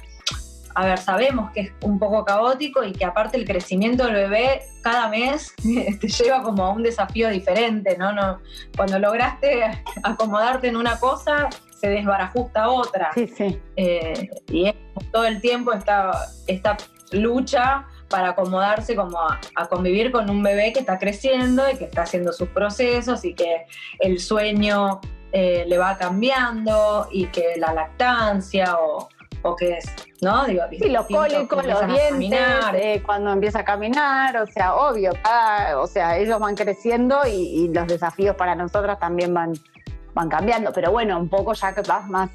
a 0.75 0.87
ver, 0.87 0.99
sabemos 0.99 1.53
que 1.53 1.61
es 1.61 1.73
un 1.83 1.97
poco 2.01 2.25
caótico 2.25 2.83
y 2.83 2.93
que 2.93 3.05
aparte 3.05 3.37
el 3.37 3.45
crecimiento 3.45 4.05
del 4.07 4.15
bebé 4.15 4.63
cada 4.83 5.07
mes 5.07 5.55
te 6.01 6.09
lleva 6.09 6.43
como 6.43 6.65
a 6.65 6.71
un 6.71 6.83
desafío 6.83 7.29
diferente, 7.29 7.97
¿no? 7.97 8.13
no 8.13 8.41
cuando 8.77 8.99
lograste 8.99 9.63
acomodarte 10.03 10.67
en 10.67 10.75
una 10.75 10.99
cosa, 10.99 11.49
se 11.71 11.89
desbarajusta 11.89 12.69
otra. 12.69 13.13
Sí, 13.15 13.29
sí. 13.29 13.61
Eh, 13.77 14.29
y 14.49 14.67
es 14.67 14.75
todo 15.13 15.27
el 15.27 15.41
tiempo 15.41 15.73
esta, 15.73 16.11
esta 16.49 16.77
lucha 17.13 17.87
para 18.09 18.31
acomodarse 18.31 18.95
como 18.95 19.19
a, 19.19 19.69
convivir 19.69 20.13
con 20.13 20.31
un 20.31 20.43
bebé 20.43 20.73
que 20.73 20.81
está 20.81 20.99
creciendo 20.99 21.69
y 21.71 21.77
que 21.77 21.85
está 21.85 22.03
haciendo 22.03 22.33
sus 22.33 22.49
procesos 22.49 23.25
y 23.25 23.35
que 23.35 23.67
el 23.99 24.21
sueño 24.21 25.01
eh, 25.33 25.65
le 25.67 25.79
va 25.79 25.99
cambiando 25.99 27.09
y 27.11 27.27
que 27.27 27.55
la 27.57 27.75
lactancia 27.75 28.77
o, 28.79 29.09
o 29.43 29.57
que 29.57 29.79
es, 29.79 29.87
¿no? 30.21 30.45
Digo, 30.45 30.63
sí, 30.71 30.89
los 30.89 31.07
cólicos, 31.07 31.67
los 31.67 31.87
dientes, 31.87 32.41
eh, 32.75 33.03
cuando 33.05 33.33
empieza 33.33 33.61
a 33.61 33.65
caminar, 33.65 34.37
o 34.37 34.47
sea, 34.47 34.75
obvio, 34.75 35.13
o 35.77 35.87
sea, 35.87 36.17
ellos 36.19 36.39
van 36.41 36.55
creciendo 36.55 37.21
y, 37.27 37.69
los 37.69 37.87
desafíos 37.87 38.37
para 38.37 38.55
nosotras 38.55 38.99
también 38.99 39.35
van, 39.35 39.55
van 40.15 40.29
cambiando, 40.29 40.73
pero 40.73 40.91
bueno, 40.91 41.19
un 41.19 41.29
poco 41.29 41.53
ya 41.53 41.75
que 41.75 41.83
vas 41.83 42.09
más 42.09 42.31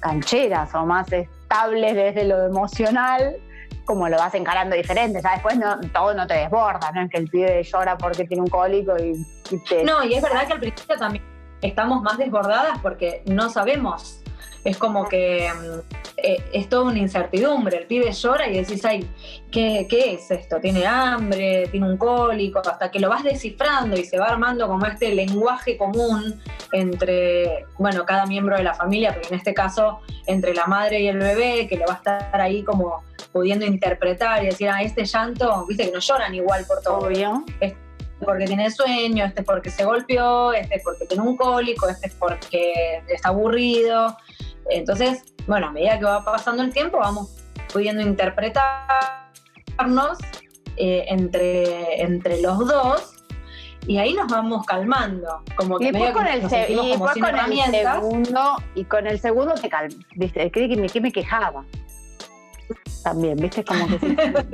cancheras 0.00 0.74
o 0.74 0.84
más 0.84 1.12
estables 1.12 1.94
desde 1.94 2.24
lo 2.24 2.44
emocional, 2.44 3.36
como 3.84 4.08
lo 4.08 4.16
vas 4.16 4.34
encarando 4.34 4.76
diferente, 4.76 5.20
ya 5.22 5.32
después 5.32 5.56
no, 5.58 5.80
todo 5.92 6.14
no 6.14 6.26
te 6.26 6.34
desborda, 6.34 6.92
¿no? 6.92 7.02
Es 7.02 7.10
que 7.10 7.18
el 7.18 7.28
pibe 7.28 7.62
llora 7.62 7.96
porque 7.98 8.24
tiene 8.24 8.42
un 8.42 8.48
cólico 8.48 8.94
y, 8.98 9.24
te... 9.68 9.84
No, 9.84 10.04
y 10.04 10.14
es 10.14 10.22
verdad 10.22 10.46
que 10.46 10.52
al 10.52 10.60
principio 10.60 10.96
también 10.96 11.24
estamos 11.60 12.02
más 12.02 12.18
desbordadas 12.18 12.78
porque 12.80 13.22
no 13.26 13.50
sabemos 13.50 14.22
es 14.64 14.78
como 14.78 15.08
que 15.08 15.50
mm, 15.52 16.01
eh, 16.22 16.42
es 16.52 16.68
toda 16.68 16.84
una 16.84 16.98
incertidumbre. 16.98 17.78
El 17.78 17.86
pibe 17.86 18.12
llora 18.12 18.48
y 18.48 18.54
decís, 18.54 18.84
ay, 18.84 19.08
¿qué, 19.50 19.86
es 19.90 20.30
esto? 20.30 20.60
¿Tiene 20.60 20.86
hambre? 20.86 21.68
¿Tiene 21.70 21.90
un 21.90 21.96
cólico? 21.96 22.60
Hasta 22.60 22.90
que 22.90 23.00
lo 23.00 23.08
vas 23.08 23.24
descifrando 23.24 23.96
y 23.96 24.04
se 24.04 24.18
va 24.18 24.26
armando 24.26 24.68
como 24.68 24.86
este 24.86 25.14
lenguaje 25.14 25.76
común 25.76 26.40
entre, 26.72 27.66
bueno, 27.78 28.06
cada 28.06 28.26
miembro 28.26 28.56
de 28.56 28.62
la 28.62 28.74
familia, 28.74 29.12
pero 29.14 29.28
en 29.28 29.34
este 29.34 29.52
caso 29.52 30.00
entre 30.26 30.54
la 30.54 30.66
madre 30.66 31.00
y 31.00 31.08
el 31.08 31.18
bebé, 31.18 31.66
que 31.68 31.76
lo 31.76 31.86
va 31.86 31.94
a 31.94 31.96
estar 31.96 32.40
ahí 32.40 32.62
como 32.62 33.02
pudiendo 33.32 33.66
interpretar 33.66 34.42
y 34.42 34.46
decir, 34.46 34.68
ah, 34.68 34.82
este 34.82 35.04
llanto, 35.04 35.66
viste 35.66 35.86
que 35.86 35.92
no 35.92 35.98
lloran 35.98 36.34
igual 36.34 36.64
por 36.66 36.80
todo. 36.82 36.98
Obvio. 36.98 37.44
Este 37.60 37.82
porque 38.24 38.44
tiene 38.44 38.70
sueño, 38.70 39.24
este 39.24 39.40
es 39.40 39.46
porque 39.46 39.70
se 39.70 39.84
golpeó, 39.84 40.52
este 40.52 40.76
es 40.76 40.82
porque 40.84 41.06
tiene 41.06 41.24
un 41.24 41.36
cólico, 41.36 41.88
este 41.88 42.06
es 42.06 42.14
porque 42.14 43.02
está 43.08 43.30
aburrido. 43.30 44.16
Entonces, 44.70 45.31
bueno, 45.46 45.68
a 45.68 45.70
medida 45.70 45.98
que 45.98 46.04
va 46.04 46.24
pasando 46.24 46.62
el 46.62 46.72
tiempo, 46.72 46.98
vamos 46.98 47.34
pudiendo 47.72 48.02
interpretarnos 48.02 50.18
eh, 50.76 51.04
entre, 51.08 52.02
entre 52.02 52.42
los 52.42 52.58
dos 52.66 53.22
y 53.86 53.98
ahí 53.98 54.14
nos 54.14 54.28
vamos 54.28 54.64
calmando. 54.66 55.42
Como 55.56 55.80
y 55.80 55.90
después 55.90 56.12
con, 56.12 56.26
el, 56.26 56.38
y 56.38 57.20
con 57.20 57.36
el 57.36 57.72
segundo, 57.72 58.56
y 58.74 58.84
con 58.84 59.06
el 59.06 59.18
segundo 59.18 59.54
te 59.54 59.68
calmas, 59.68 59.96
¿viste? 60.14 60.40
¿De 60.40 60.50
qué 60.50 61.00
me, 61.00 61.12
quejaba? 61.12 61.64
También, 63.02 63.36
¿viste? 63.36 63.64
Como 63.64 63.86
que 63.86 64.08
¿de 64.08 64.46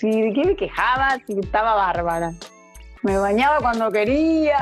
qué 0.34 0.44
me 0.44 0.56
quejaba? 0.56 1.18
Si 1.26 1.38
estaba 1.38 1.74
bárbara. 1.74 2.32
Me 3.02 3.18
bañaba 3.18 3.58
cuando 3.60 3.90
quería. 3.90 4.58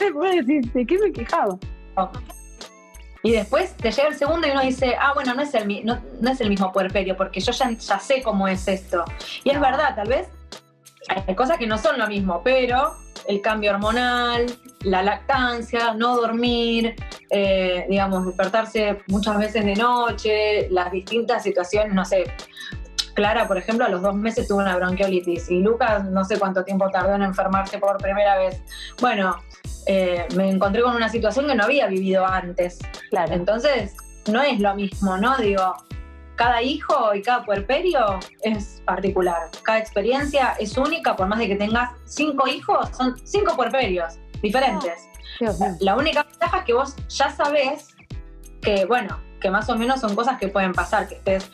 ¿de 0.44 0.86
qué 0.86 0.98
me 0.98 1.12
quejaba? 1.12 1.58
Y 3.22 3.32
después 3.32 3.76
te 3.76 3.90
llega 3.90 4.08
el 4.08 4.16
segundo 4.16 4.46
y 4.46 4.50
uno 4.50 4.62
dice, 4.62 4.96
ah, 4.98 5.12
bueno, 5.14 5.34
no 5.34 5.42
es 5.42 5.54
el, 5.54 5.84
no, 5.84 6.00
es 6.30 6.40
el 6.40 6.48
mismo 6.48 6.72
puerperio, 6.72 7.16
porque 7.16 7.40
yo 7.40 7.52
ya, 7.52 7.70
ya, 7.70 7.98
sé 7.98 8.22
cómo 8.22 8.46
es 8.46 8.68
esto. 8.68 9.04
Y 9.44 9.50
es 9.50 9.60
verdad, 9.60 9.94
tal 9.96 10.08
vez 10.08 10.28
hay 11.26 11.34
cosas 11.34 11.58
que 11.58 11.66
no 11.66 11.78
son 11.78 11.98
lo 11.98 12.06
mismo, 12.06 12.42
pero 12.44 12.94
el 13.26 13.40
cambio 13.40 13.72
hormonal, 13.72 14.46
la 14.82 15.02
lactancia, 15.02 15.94
no 15.94 16.16
dormir, 16.16 16.96
eh, 17.30 17.86
digamos, 17.88 18.26
despertarse 18.26 19.02
muchas 19.08 19.38
veces 19.38 19.64
de 19.64 19.74
noche, 19.74 20.68
las 20.70 20.90
distintas 20.92 21.42
situaciones, 21.42 21.94
no 21.94 22.04
sé. 22.04 22.24
Clara, 23.14 23.48
por 23.48 23.58
ejemplo, 23.58 23.84
a 23.84 23.88
los 23.88 24.00
dos 24.00 24.14
meses 24.14 24.46
tuvo 24.46 24.58
una 24.58 24.76
bronquiolitis 24.76 25.50
y 25.50 25.60
Lucas 25.60 26.04
no 26.04 26.24
sé 26.24 26.38
cuánto 26.38 26.64
tiempo 26.64 26.88
tardó 26.88 27.16
en 27.16 27.22
enfermarse 27.22 27.78
por 27.78 27.98
primera 27.98 28.38
vez. 28.38 28.62
Bueno, 29.00 29.36
eh, 29.90 30.26
me 30.36 30.50
encontré 30.50 30.82
con 30.82 30.94
una 30.94 31.08
situación 31.08 31.46
que 31.46 31.54
no 31.54 31.64
había 31.64 31.86
vivido 31.86 32.26
antes. 32.26 32.78
Claro. 33.08 33.32
Entonces, 33.32 33.96
no 34.30 34.42
es 34.42 34.60
lo 34.60 34.74
mismo, 34.74 35.16
¿no? 35.16 35.34
Digo, 35.38 35.74
cada 36.36 36.62
hijo 36.62 37.14
y 37.14 37.22
cada 37.22 37.42
puerperio 37.42 38.20
es 38.42 38.82
particular. 38.84 39.48
Cada 39.62 39.78
experiencia 39.78 40.54
es 40.60 40.76
única, 40.76 41.16
por 41.16 41.26
más 41.26 41.38
de 41.38 41.48
que 41.48 41.56
tengas 41.56 41.90
cinco 42.04 42.46
hijos, 42.46 42.90
son 42.94 43.16
cinco 43.24 43.56
puerperios 43.56 44.18
diferentes. 44.42 45.08
La 45.80 45.96
única 45.96 46.22
ventaja 46.22 46.58
es 46.58 46.64
que 46.64 46.74
vos 46.74 46.94
ya 47.08 47.30
sabés 47.30 47.88
que, 48.60 48.84
bueno, 48.84 49.18
que 49.40 49.50
más 49.50 49.70
o 49.70 49.76
menos 49.76 50.00
son 50.00 50.14
cosas 50.14 50.38
que 50.38 50.48
pueden 50.48 50.72
pasar, 50.72 51.08
que 51.08 51.14
estés, 51.14 51.50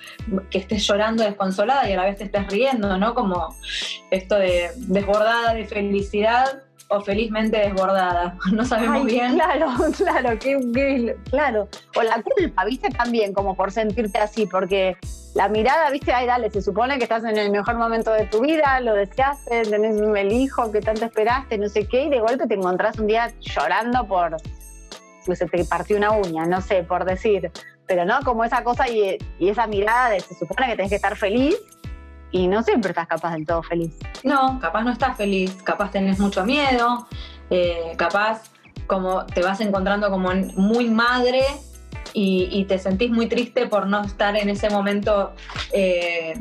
que 0.50 0.59
estés 0.59 0.85
llorando 0.85 1.23
desconsolada 1.23 1.88
y 1.88 1.93
a 1.93 1.97
la 1.99 2.05
vez 2.05 2.19
te 2.19 2.25
estés 2.25 2.49
riendo, 2.49 2.97
¿no? 2.99 3.14
Como 3.14 3.55
esto 4.11 4.35
de 4.37 4.71
desbordada 4.76 5.55
de 5.55 5.67
felicidad 5.67 6.64
o 6.88 7.00
felizmente 7.00 7.59
desbordada. 7.59 8.37
No 8.53 8.64
sabemos 8.64 9.07
bien. 9.07 9.35
Claro, 9.35 9.69
claro, 9.97 10.38
qué, 10.38 11.16
claro. 11.31 11.68
O 11.97 12.03
la 12.03 12.23
culpa, 12.23 12.64
viste, 12.64 12.88
también, 12.90 13.33
como 13.33 13.57
por 13.57 13.73
sentirte 13.73 14.18
así, 14.18 14.47
porque 14.47 14.97
la 15.35 15.49
mirada, 15.49 15.90
viste, 15.90 16.12
ay, 16.12 16.27
dale, 16.27 16.51
se 16.51 16.62
supone 16.62 16.99
que 16.99 17.05
estás 17.05 17.25
en 17.25 17.37
el 17.37 17.51
mejor 17.51 17.77
momento 17.77 18.12
de 18.12 18.27
tu 18.27 18.40
vida, 18.40 18.81
lo 18.81 18.94
deseaste, 18.94 19.62
tenés 19.62 20.01
el 20.01 20.33
hijo 20.33 20.70
que 20.70 20.81
tanto 20.81 21.05
esperaste, 21.05 21.59
no 21.59 21.68
sé 21.68 21.87
qué, 21.88 22.05
y 22.05 22.11
de 22.11 22.20
golpe 22.20 22.47
te 22.47 22.55
encontrás 22.55 22.99
un 22.99 23.07
día 23.07 23.33
llorando 23.40 24.07
por, 24.07 24.37
pues 25.27 25.38
se 25.38 25.47
te 25.47 25.64
partió 25.64 25.97
una 25.97 26.12
uña, 26.12 26.47
no 26.47 26.61
sé, 26.61 26.85
por 26.85 27.05
decir. 27.05 27.51
Pero 27.87 28.05
no, 28.07 28.20
como 28.25 28.44
esa 28.44 28.64
cosa 28.64 28.88
y, 28.88 29.18
y 29.38 29.49
esa 29.49 29.66
mirada 29.66 30.11
de 30.11 30.20
se 30.20 30.35
supone 30.35 30.68
que 30.68 30.77
tenés 30.77 30.90
que 30.90 30.97
estar 30.97 31.16
feliz 31.16 31.57
y 32.35 32.49
no 32.49 32.64
siempre 32.64 32.90
estás 32.90 33.07
capaz 33.07 33.33
del 33.35 33.47
todo 33.47 33.62
feliz. 33.62 33.97
No, 34.25 34.59
capaz 34.59 34.83
no 34.83 34.90
estás 34.90 35.16
feliz, 35.16 35.57
capaz 35.62 35.92
tenés 35.92 36.18
mucho 36.18 36.44
miedo, 36.44 37.07
eh, 37.49 37.92
capaz 37.97 38.51
como 38.88 39.25
te 39.25 39.40
vas 39.40 39.61
encontrando 39.61 40.11
como 40.11 40.31
muy 40.57 40.90
madre 40.90 41.42
y, 42.12 42.64
te 42.64 42.79
sentís 42.79 43.11
muy 43.11 43.29
triste 43.29 43.68
por 43.68 43.87
no 43.87 44.03
estar 44.03 44.37
en 44.37 44.49
ese 44.49 44.68
momento 44.68 45.33
eh, 45.73 46.35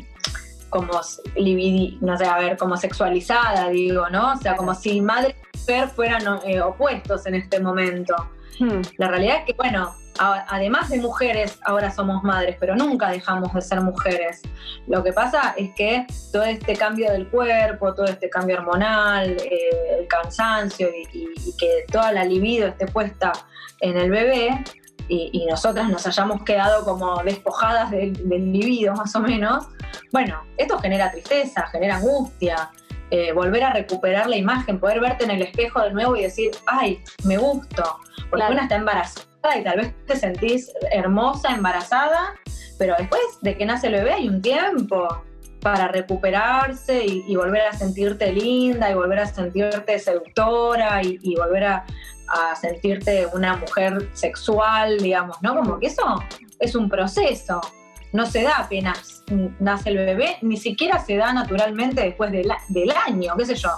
como 0.69 0.93
no 0.93 2.17
sé, 2.17 2.25
a 2.25 2.37
ver, 2.39 2.57
como 2.57 2.75
sexualizada, 2.75 3.69
digo, 3.69 4.09
¿no? 4.09 4.33
O 4.33 4.37
sea, 4.37 4.55
como 4.55 4.73
si 4.73 4.99
madre 4.99 5.35
y 5.53 5.57
mujer 5.59 5.89
fueran 5.89 6.39
eh, 6.43 6.59
opuestos 6.59 7.27
en 7.27 7.35
este 7.35 7.59
momento. 7.59 8.15
Hmm. 8.59 8.81
La 8.97 9.09
realidad 9.09 9.37
es 9.41 9.45
que, 9.45 9.53
bueno, 9.53 9.93
además 10.19 10.89
de 10.89 10.99
mujeres, 10.99 11.59
ahora 11.63 11.91
somos 11.91 12.23
madres, 12.23 12.57
pero 12.59 12.75
nunca 12.75 13.09
dejamos 13.09 13.53
de 13.53 13.61
ser 13.61 13.81
mujeres. 13.81 14.41
Lo 14.87 15.03
que 15.03 15.11
pasa 15.13 15.53
es 15.57 15.73
que 15.75 16.05
todo 16.31 16.43
este 16.43 16.75
cambio 16.75 17.11
del 17.11 17.27
cuerpo, 17.27 17.93
todo 17.93 18.05
este 18.05 18.29
cambio 18.29 18.57
hormonal, 18.57 19.31
eh, 19.31 19.99
el 19.99 20.07
cansancio 20.07 20.89
y, 21.11 21.53
que 21.57 21.85
toda 21.91 22.11
la 22.11 22.25
libido 22.25 22.67
esté 22.67 22.87
puesta 22.87 23.31
en 23.79 23.97
el 23.97 24.09
bebé 24.09 24.63
y, 25.07 25.45
nosotras 25.49 25.89
nos 25.89 26.07
hayamos 26.07 26.43
quedado 26.43 26.83
como 26.85 27.21
despojadas 27.23 27.91
del, 27.91 28.13
libido 28.29 28.95
más 28.95 29.15
o 29.15 29.19
menos, 29.19 29.67
bueno, 30.11 30.41
esto 30.57 30.79
genera 30.79 31.11
tristeza, 31.11 31.67
genera 31.67 31.97
angustia. 31.97 32.69
Eh, 33.11 33.31
volver 33.31 33.63
a 33.63 33.71
recuperar 33.71 34.27
la 34.27 34.37
imagen, 34.37 34.79
poder 34.79 34.99
verte 34.99 35.25
en 35.25 35.31
el 35.31 35.43
espejo 35.43 35.81
de 35.81 35.91
nuevo 35.91 36.15
y 36.15 36.23
decir, 36.23 36.49
ay, 36.65 37.03
me 37.25 37.37
gusto, 37.37 37.99
porque 38.31 38.45
una 38.49 38.63
está 38.63 38.75
embarazada 38.75 39.32
y 39.57 39.63
tal 39.63 39.77
vez 39.77 39.93
te 40.07 40.15
sentís 40.15 40.71
hermosa, 40.91 41.53
embarazada, 41.53 42.33
pero 42.77 42.95
después 42.97 43.21
de 43.41 43.57
que 43.57 43.65
nace 43.65 43.87
el 43.87 43.93
bebé 43.93 44.13
hay 44.13 44.29
un 44.29 44.41
tiempo 44.41 45.07
para 45.59 45.87
recuperarse 45.87 47.05
y, 47.05 47.35
volver 47.35 47.61
a 47.61 47.73
sentirte 47.73 48.31
linda 48.33 48.89
y 48.89 48.95
volver 48.95 49.19
a 49.19 49.25
sentirte 49.25 49.99
seductora 49.99 51.01
y, 51.03 51.35
volver 51.35 51.63
a, 51.65 51.85
sentirte 52.59 53.27
una 53.33 53.57
mujer 53.57 54.09
sexual, 54.13 54.97
digamos, 54.97 55.37
¿no? 55.41 55.55
Como 55.55 55.79
que 55.79 55.87
eso 55.87 56.03
es 56.59 56.73
un 56.73 56.89
proceso, 56.89 57.61
no 58.11 58.25
se 58.25 58.41
da 58.41 58.57
apenas 58.57 59.23
nace 59.59 59.89
el 59.89 59.97
bebé, 59.97 60.37
ni 60.41 60.57
siquiera 60.57 60.99
se 60.99 61.15
da 61.15 61.31
naturalmente 61.31 62.01
después 62.01 62.31
del, 62.31 62.51
año, 63.05 63.35
qué 63.37 63.45
sé 63.45 63.55
yo. 63.55 63.69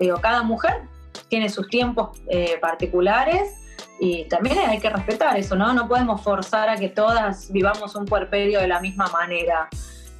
Digo, 0.00 0.16
cada 0.20 0.42
mujer 0.42 0.82
tiene 1.28 1.48
sus 1.48 1.68
tiempos 1.68 2.20
eh, 2.28 2.58
particulares 2.60 3.63
y 4.04 4.24
también 4.24 4.58
hay 4.58 4.78
que 4.80 4.90
respetar 4.90 5.34
eso, 5.38 5.56
¿no? 5.56 5.72
No 5.72 5.88
podemos 5.88 6.20
forzar 6.20 6.68
a 6.68 6.76
que 6.76 6.90
todas 6.90 7.50
vivamos 7.50 7.94
un 7.94 8.04
puerperio 8.04 8.60
de 8.60 8.68
la 8.68 8.78
misma 8.78 9.06
manera. 9.06 9.66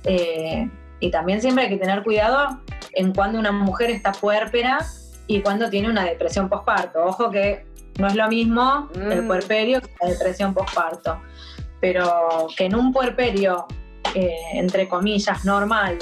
Eh, 0.05 0.71
y 1.01 1.11
también 1.11 1.43
siempre 1.43 1.65
hay 1.65 1.71
que 1.71 1.77
tener 1.77 2.03
cuidado 2.03 2.63
en 2.93 3.13
cuando 3.13 3.39
una 3.39 3.53
mujer 3.53 3.91
está 3.91 4.13
puérpera 4.13 4.79
y 5.27 5.43
cuando 5.43 5.69
tiene 5.69 5.91
una 5.91 6.03
depresión 6.05 6.49
postparto. 6.49 7.05
Ojo 7.05 7.31
que 7.31 7.67
no 7.99 8.07
es 8.07 8.15
lo 8.15 8.27
mismo 8.29 8.89
el 8.95 9.23
mm. 9.23 9.27
puerperio 9.27 9.83
que 9.83 9.91
la 10.01 10.09
depresión 10.09 10.55
postparto. 10.55 11.21
Pero 11.79 12.47
que 12.57 12.65
en 12.65 12.77
un 12.77 12.91
puerperio, 12.91 13.67
eh, 14.15 14.35
entre 14.55 14.89
comillas, 14.89 15.45
normal, 15.45 15.99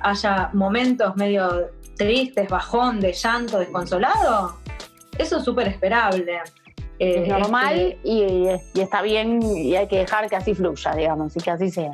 haya 0.00 0.48
momentos 0.54 1.14
medio 1.16 1.70
tristes, 1.98 2.48
bajón, 2.48 2.98
de 2.98 3.12
llanto, 3.12 3.58
desconsolado, 3.58 4.56
eso 5.18 5.36
es 5.36 5.44
súper 5.44 5.68
esperable 5.68 6.40
es 6.98 7.16
eh, 7.16 7.28
normal 7.28 7.78
este, 7.78 8.08
y, 8.08 8.80
está 8.80 9.02
bien 9.02 9.42
y 9.42 9.76
hay 9.76 9.86
que 9.86 9.98
dejar 9.98 10.28
que 10.28 10.36
así 10.36 10.54
fluya, 10.54 10.94
digamos, 10.94 11.36
y 11.36 11.40
que 11.40 11.50
así 11.50 11.70
sea. 11.70 11.92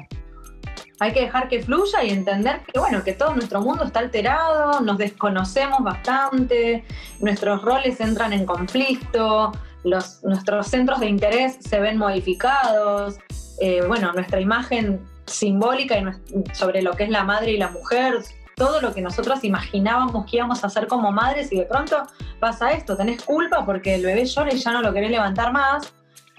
Hay 1.00 1.12
que 1.12 1.22
dejar 1.22 1.48
que 1.48 1.62
fluya 1.62 2.04
y 2.04 2.10
entender 2.10 2.60
que, 2.60 2.78
bueno, 2.78 3.02
que 3.02 3.12
todo 3.12 3.34
nuestro 3.34 3.60
mundo 3.60 3.84
está 3.84 3.98
alterado, 4.00 4.80
nos 4.80 4.98
desconocemos 4.98 5.82
bastante, 5.82 6.84
nuestros 7.18 7.62
roles 7.62 8.00
entran 8.00 8.32
en 8.32 8.46
conflicto, 8.46 9.50
los, 9.82 10.22
nuestros 10.22 10.68
centros 10.68 11.00
de 11.00 11.08
interés 11.08 11.56
se 11.58 11.80
ven 11.80 11.98
modificados, 11.98 13.18
eh, 13.60 13.82
bueno, 13.86 14.12
nuestra 14.12 14.40
imagen 14.40 15.00
simbólica 15.26 15.98
y 15.98 16.54
sobre 16.54 16.82
lo 16.82 16.92
que 16.92 17.04
es 17.04 17.10
la 17.10 17.24
madre 17.24 17.52
y 17.52 17.56
la 17.56 17.70
mujer, 17.70 18.14
todo 18.56 18.80
lo 18.80 18.94
que 18.94 19.00
nosotros 19.00 19.42
imaginábamos 19.44 20.30
que 20.30 20.36
íbamos 20.36 20.62
a 20.64 20.66
hacer 20.66 20.86
como 20.86 21.12
madres 21.12 21.52
y 21.52 21.58
de 21.58 21.64
pronto 21.64 22.02
pasa 22.40 22.72
esto, 22.72 22.96
tenés 22.96 23.22
culpa 23.22 23.64
porque 23.64 23.94
el 23.94 24.04
bebé 24.04 24.24
llora 24.24 24.52
y 24.52 24.58
ya 24.58 24.72
no 24.72 24.82
lo 24.82 24.92
querés 24.92 25.10
levantar 25.10 25.52
más. 25.52 25.92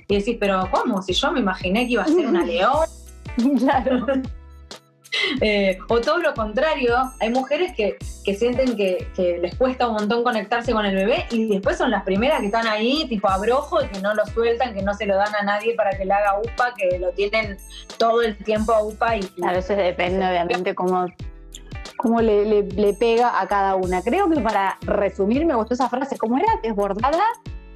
Y 0.07 0.17
decís, 0.17 0.37
pero 0.39 0.69
¿cómo? 0.71 1.01
Si 1.01 1.13
yo 1.13 1.31
me 1.31 1.39
imaginé 1.39 1.85
que 1.85 1.93
iba 1.93 2.03
a 2.03 2.07
ser 2.07 2.27
una 2.27 2.45
león. 2.45 2.87
claro. 3.57 4.05
Eh, 5.41 5.77
o 5.89 6.01
todo 6.01 6.17
lo 6.17 6.33
contrario, 6.33 6.95
hay 7.19 7.29
mujeres 7.29 7.73
que, 7.75 7.97
sienten 8.35 8.75
que, 8.75 9.07
les 9.41 9.55
cuesta 9.55 9.87
un 9.87 9.93
montón 9.93 10.23
conectarse 10.23 10.71
con 10.71 10.85
el 10.85 10.95
bebé 10.95 11.25
y 11.29 11.47
después 11.47 11.77
son 11.77 11.91
las 11.91 12.03
primeras 12.03 12.39
que 12.39 12.47
están 12.47 12.67
ahí, 12.67 13.07
tipo 13.07 13.29
abrojo, 13.29 13.83
y 13.83 13.87
que 13.87 13.99
no 13.99 14.13
lo 14.13 14.25
sueltan, 14.25 14.73
que 14.73 14.81
no 14.81 14.93
se 14.93 15.05
lo 15.05 15.15
dan 15.15 15.33
a 15.35 15.43
nadie 15.43 15.75
para 15.75 15.91
que 15.91 16.05
le 16.05 16.13
haga 16.13 16.39
UPA, 16.39 16.73
que 16.75 16.99
lo 16.99 17.11
tienen 17.11 17.57
todo 17.97 18.21
el 18.21 18.35
tiempo 18.37 18.73
a 18.73 18.83
UPA. 18.83 19.17
Y, 19.17 19.29
a 19.43 19.51
veces 19.51 19.77
depende, 19.77 20.25
obviamente, 20.27 20.73
cómo, 20.73 21.05
cómo 22.03 22.21
le, 22.21 22.63
le, 22.63 22.93
pega 22.93 23.41
a 23.41 23.47
cada 23.47 23.75
una. 23.75 24.01
Creo 24.03 24.29
que 24.29 24.39
para 24.41 24.77
resumir, 24.81 25.45
me 25.45 25.55
gustó 25.55 25.73
esa 25.73 25.89
frase, 25.89 26.17
¿cómo 26.17 26.37
era? 26.37 26.59
Desbordada 26.61 27.23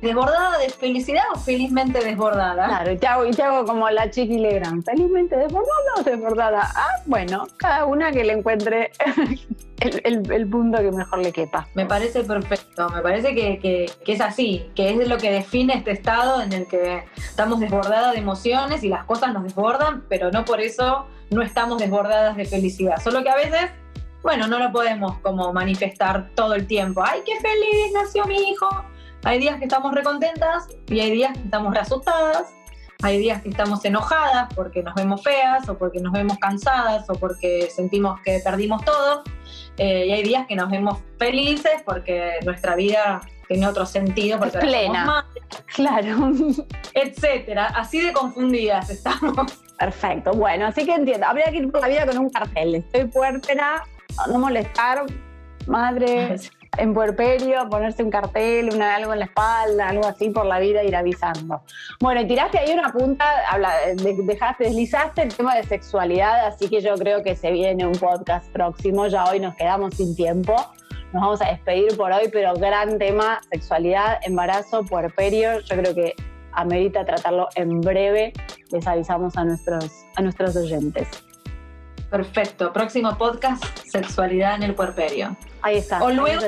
¿Desbordada 0.02 0.60
de 0.60 0.70
felicidad 0.70 1.24
o 1.34 1.40
felizmente 1.40 2.04
desbordada? 2.04 2.68
Claro, 2.68 2.92
y 2.92 2.98
te 2.98 3.08
hago, 3.08 3.26
y 3.26 3.32
te 3.32 3.42
hago 3.42 3.66
como 3.66 3.90
la 3.90 4.12
Chiqui 4.12 4.38
Legrand. 4.38 4.84
¿Felizmente 4.86 5.36
desbordada 5.36 5.94
o 5.98 6.04
desbordada? 6.04 6.62
Ah, 6.76 7.02
bueno, 7.08 7.48
cada 7.58 7.86
una 7.86 8.12
que 8.12 8.24
le 8.24 8.34
encuentre 8.34 8.92
el, 9.80 10.48
punto 10.50 10.78
que 10.78 10.92
mejor 10.92 11.20
le 11.20 11.32
quepa. 11.32 11.68
Me 11.74 11.88
parece 11.88 12.24
perfecto, 12.24 12.90
me 12.90 13.02
parece 13.02 13.34
que, 13.34 13.92
es 14.06 14.22
así, 14.22 14.70
que 14.76 14.92
es 14.92 15.08
lo 15.08 15.18
que 15.18 15.32
define 15.32 15.74
este 15.74 15.92
estado 15.92 16.44
en 16.44 16.54
el 16.54 16.68
que 16.68 17.06
estamos 17.18 17.60
desbordadas 17.60 18.14
de 18.14 18.20
emociones 18.20 18.84
y 18.84 18.90
las 18.90 19.04
cosas 19.06 19.34
nos 19.34 19.44
desbordan, 19.44 20.04
pero 20.08 20.30
no 20.30 20.46
por 20.46 20.62
eso 20.62 21.08
no 21.32 21.42
estamos 21.42 21.80
desbordadas 21.80 22.38
de 22.38 22.46
felicidad. 22.46 23.02
Solo 23.02 23.24
que 23.24 23.30
a 23.30 23.36
veces 23.36 23.72
bueno, 24.24 24.48
no 24.48 24.60
lo 24.60 24.72
podemos 24.72 25.20
como 25.20 25.54
manifestar 25.54 26.30
todo 26.36 26.56
el 26.56 26.68
tiempo. 26.68 27.04
¡Ay, 27.06 27.22
qué 27.26 27.40
feliz 27.40 27.94
nació 27.94 28.26
mi 28.26 28.50
hijo! 28.50 28.68
Hay 29.24 29.40
días 29.40 29.58
que 29.58 29.66
estamos 29.66 29.94
recontentas 29.94 30.68
y 30.88 31.00
hay 31.00 31.12
días 31.12 31.34
que 31.34 31.44
estamos 31.44 31.76
asustadas. 31.76 32.54
Hay 33.04 33.20
días 33.20 33.44
que 33.44 33.50
estamos 33.50 33.86
enojadas 33.86 34.52
porque 34.56 34.82
nos 34.82 34.96
vemos 34.96 35.22
feas 35.22 35.70
o 35.70 35.78
porque 35.78 36.00
nos 36.00 36.12
vemos 36.14 36.38
cansadas 36.40 37.08
o 37.10 37.14
porque 37.14 37.70
sentimos 37.70 38.20
que 38.22 38.40
perdimos 38.44 38.84
todo. 38.84 39.24
Eh, 39.78 40.08
y 40.08 40.12
hay 40.12 40.24
días 40.24 40.48
que 40.48 40.56
nos 40.56 40.70
vemos 40.72 40.98
felices 41.20 41.84
porque 41.86 42.40
nuestra 42.44 42.76
vida 42.76 43.22
tiene 43.48 43.68
otro 43.68 43.86
sentido, 43.86 44.40
porque 44.40 44.58
es 44.58 44.64
plena. 44.64 45.26
claro. 45.68 46.32
Etcétera. 46.94 47.68
Así 47.76 48.02
de 48.02 48.14
confundidas 48.14 48.90
estamos. 48.90 49.64
Perfecto. 49.78 50.32
Bueno, 50.32 50.66
así 50.66 50.86
que 50.86 50.94
entiendo. 50.94 51.28
Habría 51.28 51.46
que 51.52 51.58
ir 51.58 51.72
por 51.72 51.82
la 51.82 51.88
vida 51.88 52.06
con 52.08 52.18
un 52.18 52.30
cartel. 52.30 52.76
Estoy 52.76 53.06
puerpera, 53.06 53.84
no 54.28 54.40
molestar, 54.40 55.06
madre, 55.68 56.38
en 56.78 56.94
puerperio, 56.94 57.68
ponerse 57.70 58.04
un 58.04 58.10
cartel, 58.10 58.70
una, 58.74 58.96
algo 58.96 59.14
en 59.14 59.20
la 59.20 59.26
espalda, 59.26 59.90
algo 59.90 60.06
así 60.06 60.30
por 60.30 60.46
la 60.46 60.60
vida, 60.60 60.84
ir 60.84 60.96
avisando. 60.96 61.62
Bueno, 62.00 62.22
y 62.22 62.28
tiraste 62.28 62.60
ahí 62.60 62.72
una 62.72 62.92
punta, 62.92 63.26
habla, 63.50 63.74
dejaste, 63.96 64.66
deslizaste 64.66 65.24
el 65.24 65.36
tema 65.36 65.56
de 65.56 65.64
sexualidad, 65.64 66.46
así 66.46 66.70
que 66.70 66.82
yo 66.82 66.96
creo 66.96 67.24
que 67.24 67.36
se 67.36 67.52
viene 67.52 67.86
un 67.86 67.94
podcast 67.94 68.50
próximo, 68.52 69.08
ya 69.08 69.26
hoy 69.26 69.40
nos 69.40 69.56
quedamos 69.56 69.96
sin 69.96 70.16
tiempo. 70.16 70.56
Nos 71.14 71.22
vamos 71.22 71.42
a 71.42 71.46
despedir 71.52 71.96
por 71.96 72.12
hoy, 72.12 72.30
pero 72.32 72.54
gran 72.56 72.98
tema, 72.98 73.40
sexualidad, 73.50 74.20
embarazo, 74.24 74.84
puerperio, 74.84 75.62
yo 75.62 75.78
creo 75.78 75.96
que 75.96 76.14
amerita 76.52 77.06
tratarlo 77.06 77.48
en 77.56 77.80
breve. 77.80 78.34
Les 78.72 78.86
avisamos 78.86 79.38
a 79.38 79.46
nuestros, 79.46 79.90
a 80.16 80.22
nuestros 80.22 80.56
oyentes. 80.58 81.08
Perfecto. 82.10 82.72
Próximo 82.72 83.18
podcast, 83.18 83.64
sexualidad 83.86 84.56
en 84.56 84.64
el 84.64 84.76
puerperio. 84.76 85.36
Ahí 85.62 85.78
está. 85.78 86.02
O 86.04 86.10
luego, 86.10 86.42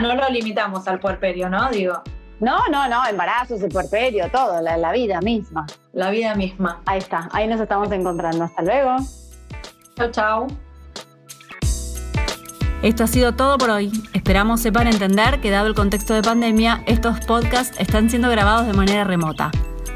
no 0.00 0.14
lo 0.14 0.28
limitamos 0.28 0.86
al 0.88 1.00
puerperio, 1.00 1.48
¿no? 1.48 1.70
Digo. 1.70 2.02
No, 2.38 2.68
no, 2.70 2.86
no, 2.86 3.06
embarazos, 3.06 3.62
el 3.62 3.70
puerperio, 3.70 4.30
todo, 4.30 4.60
la, 4.60 4.76
la 4.76 4.92
vida 4.92 5.22
misma. 5.22 5.66
La 5.94 6.10
vida 6.10 6.34
misma. 6.34 6.82
Ahí 6.84 6.98
está, 6.98 7.30
ahí 7.32 7.46
nos 7.46 7.58
estamos 7.58 7.90
encontrando. 7.92 8.44
Hasta 8.44 8.62
luego. 8.62 8.96
Chao, 9.96 10.10
chao. 10.10 10.46
Esto 12.82 13.04
ha 13.04 13.06
sido 13.06 13.32
todo 13.32 13.56
por 13.56 13.70
hoy. 13.70 13.90
Esperamos 14.12 14.60
sepan 14.60 14.86
entender 14.86 15.40
que 15.40 15.50
dado 15.50 15.66
el 15.66 15.74
contexto 15.74 16.12
de 16.12 16.20
pandemia, 16.20 16.82
estos 16.86 17.20
podcasts 17.20 17.80
están 17.80 18.10
siendo 18.10 18.28
grabados 18.28 18.66
de 18.66 18.74
manera 18.74 19.04
remota. 19.04 19.50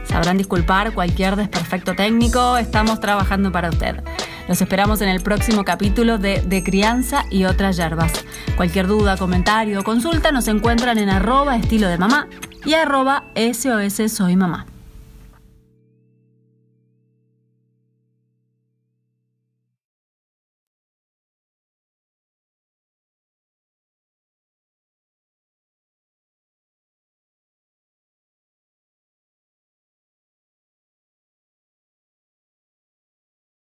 Sabrán 0.04 0.38
disculpar 0.38 0.92
cualquier 0.94 1.36
desperfecto 1.36 1.94
técnico, 1.94 2.56
estamos 2.56 2.98
trabajando 2.98 3.52
para 3.52 3.68
usted. 3.68 4.02
Los 4.50 4.60
esperamos 4.60 5.00
en 5.00 5.08
el 5.08 5.20
próximo 5.20 5.64
capítulo 5.64 6.18
de 6.18 6.42
De 6.42 6.64
Crianza 6.64 7.24
y 7.30 7.44
otras 7.44 7.76
yerbas. 7.76 8.12
Cualquier 8.56 8.88
duda, 8.88 9.16
comentario 9.16 9.78
o 9.78 9.84
consulta 9.84 10.32
nos 10.32 10.48
encuentran 10.48 10.98
en 10.98 11.08
arroba 11.08 11.54
estilo 11.54 11.86
de 11.86 11.98
mamá 11.98 12.26
y 12.64 12.74
arroba 12.74 13.26
SOS 13.36 14.10
Soy 14.10 14.34
Mamá. 14.34 14.66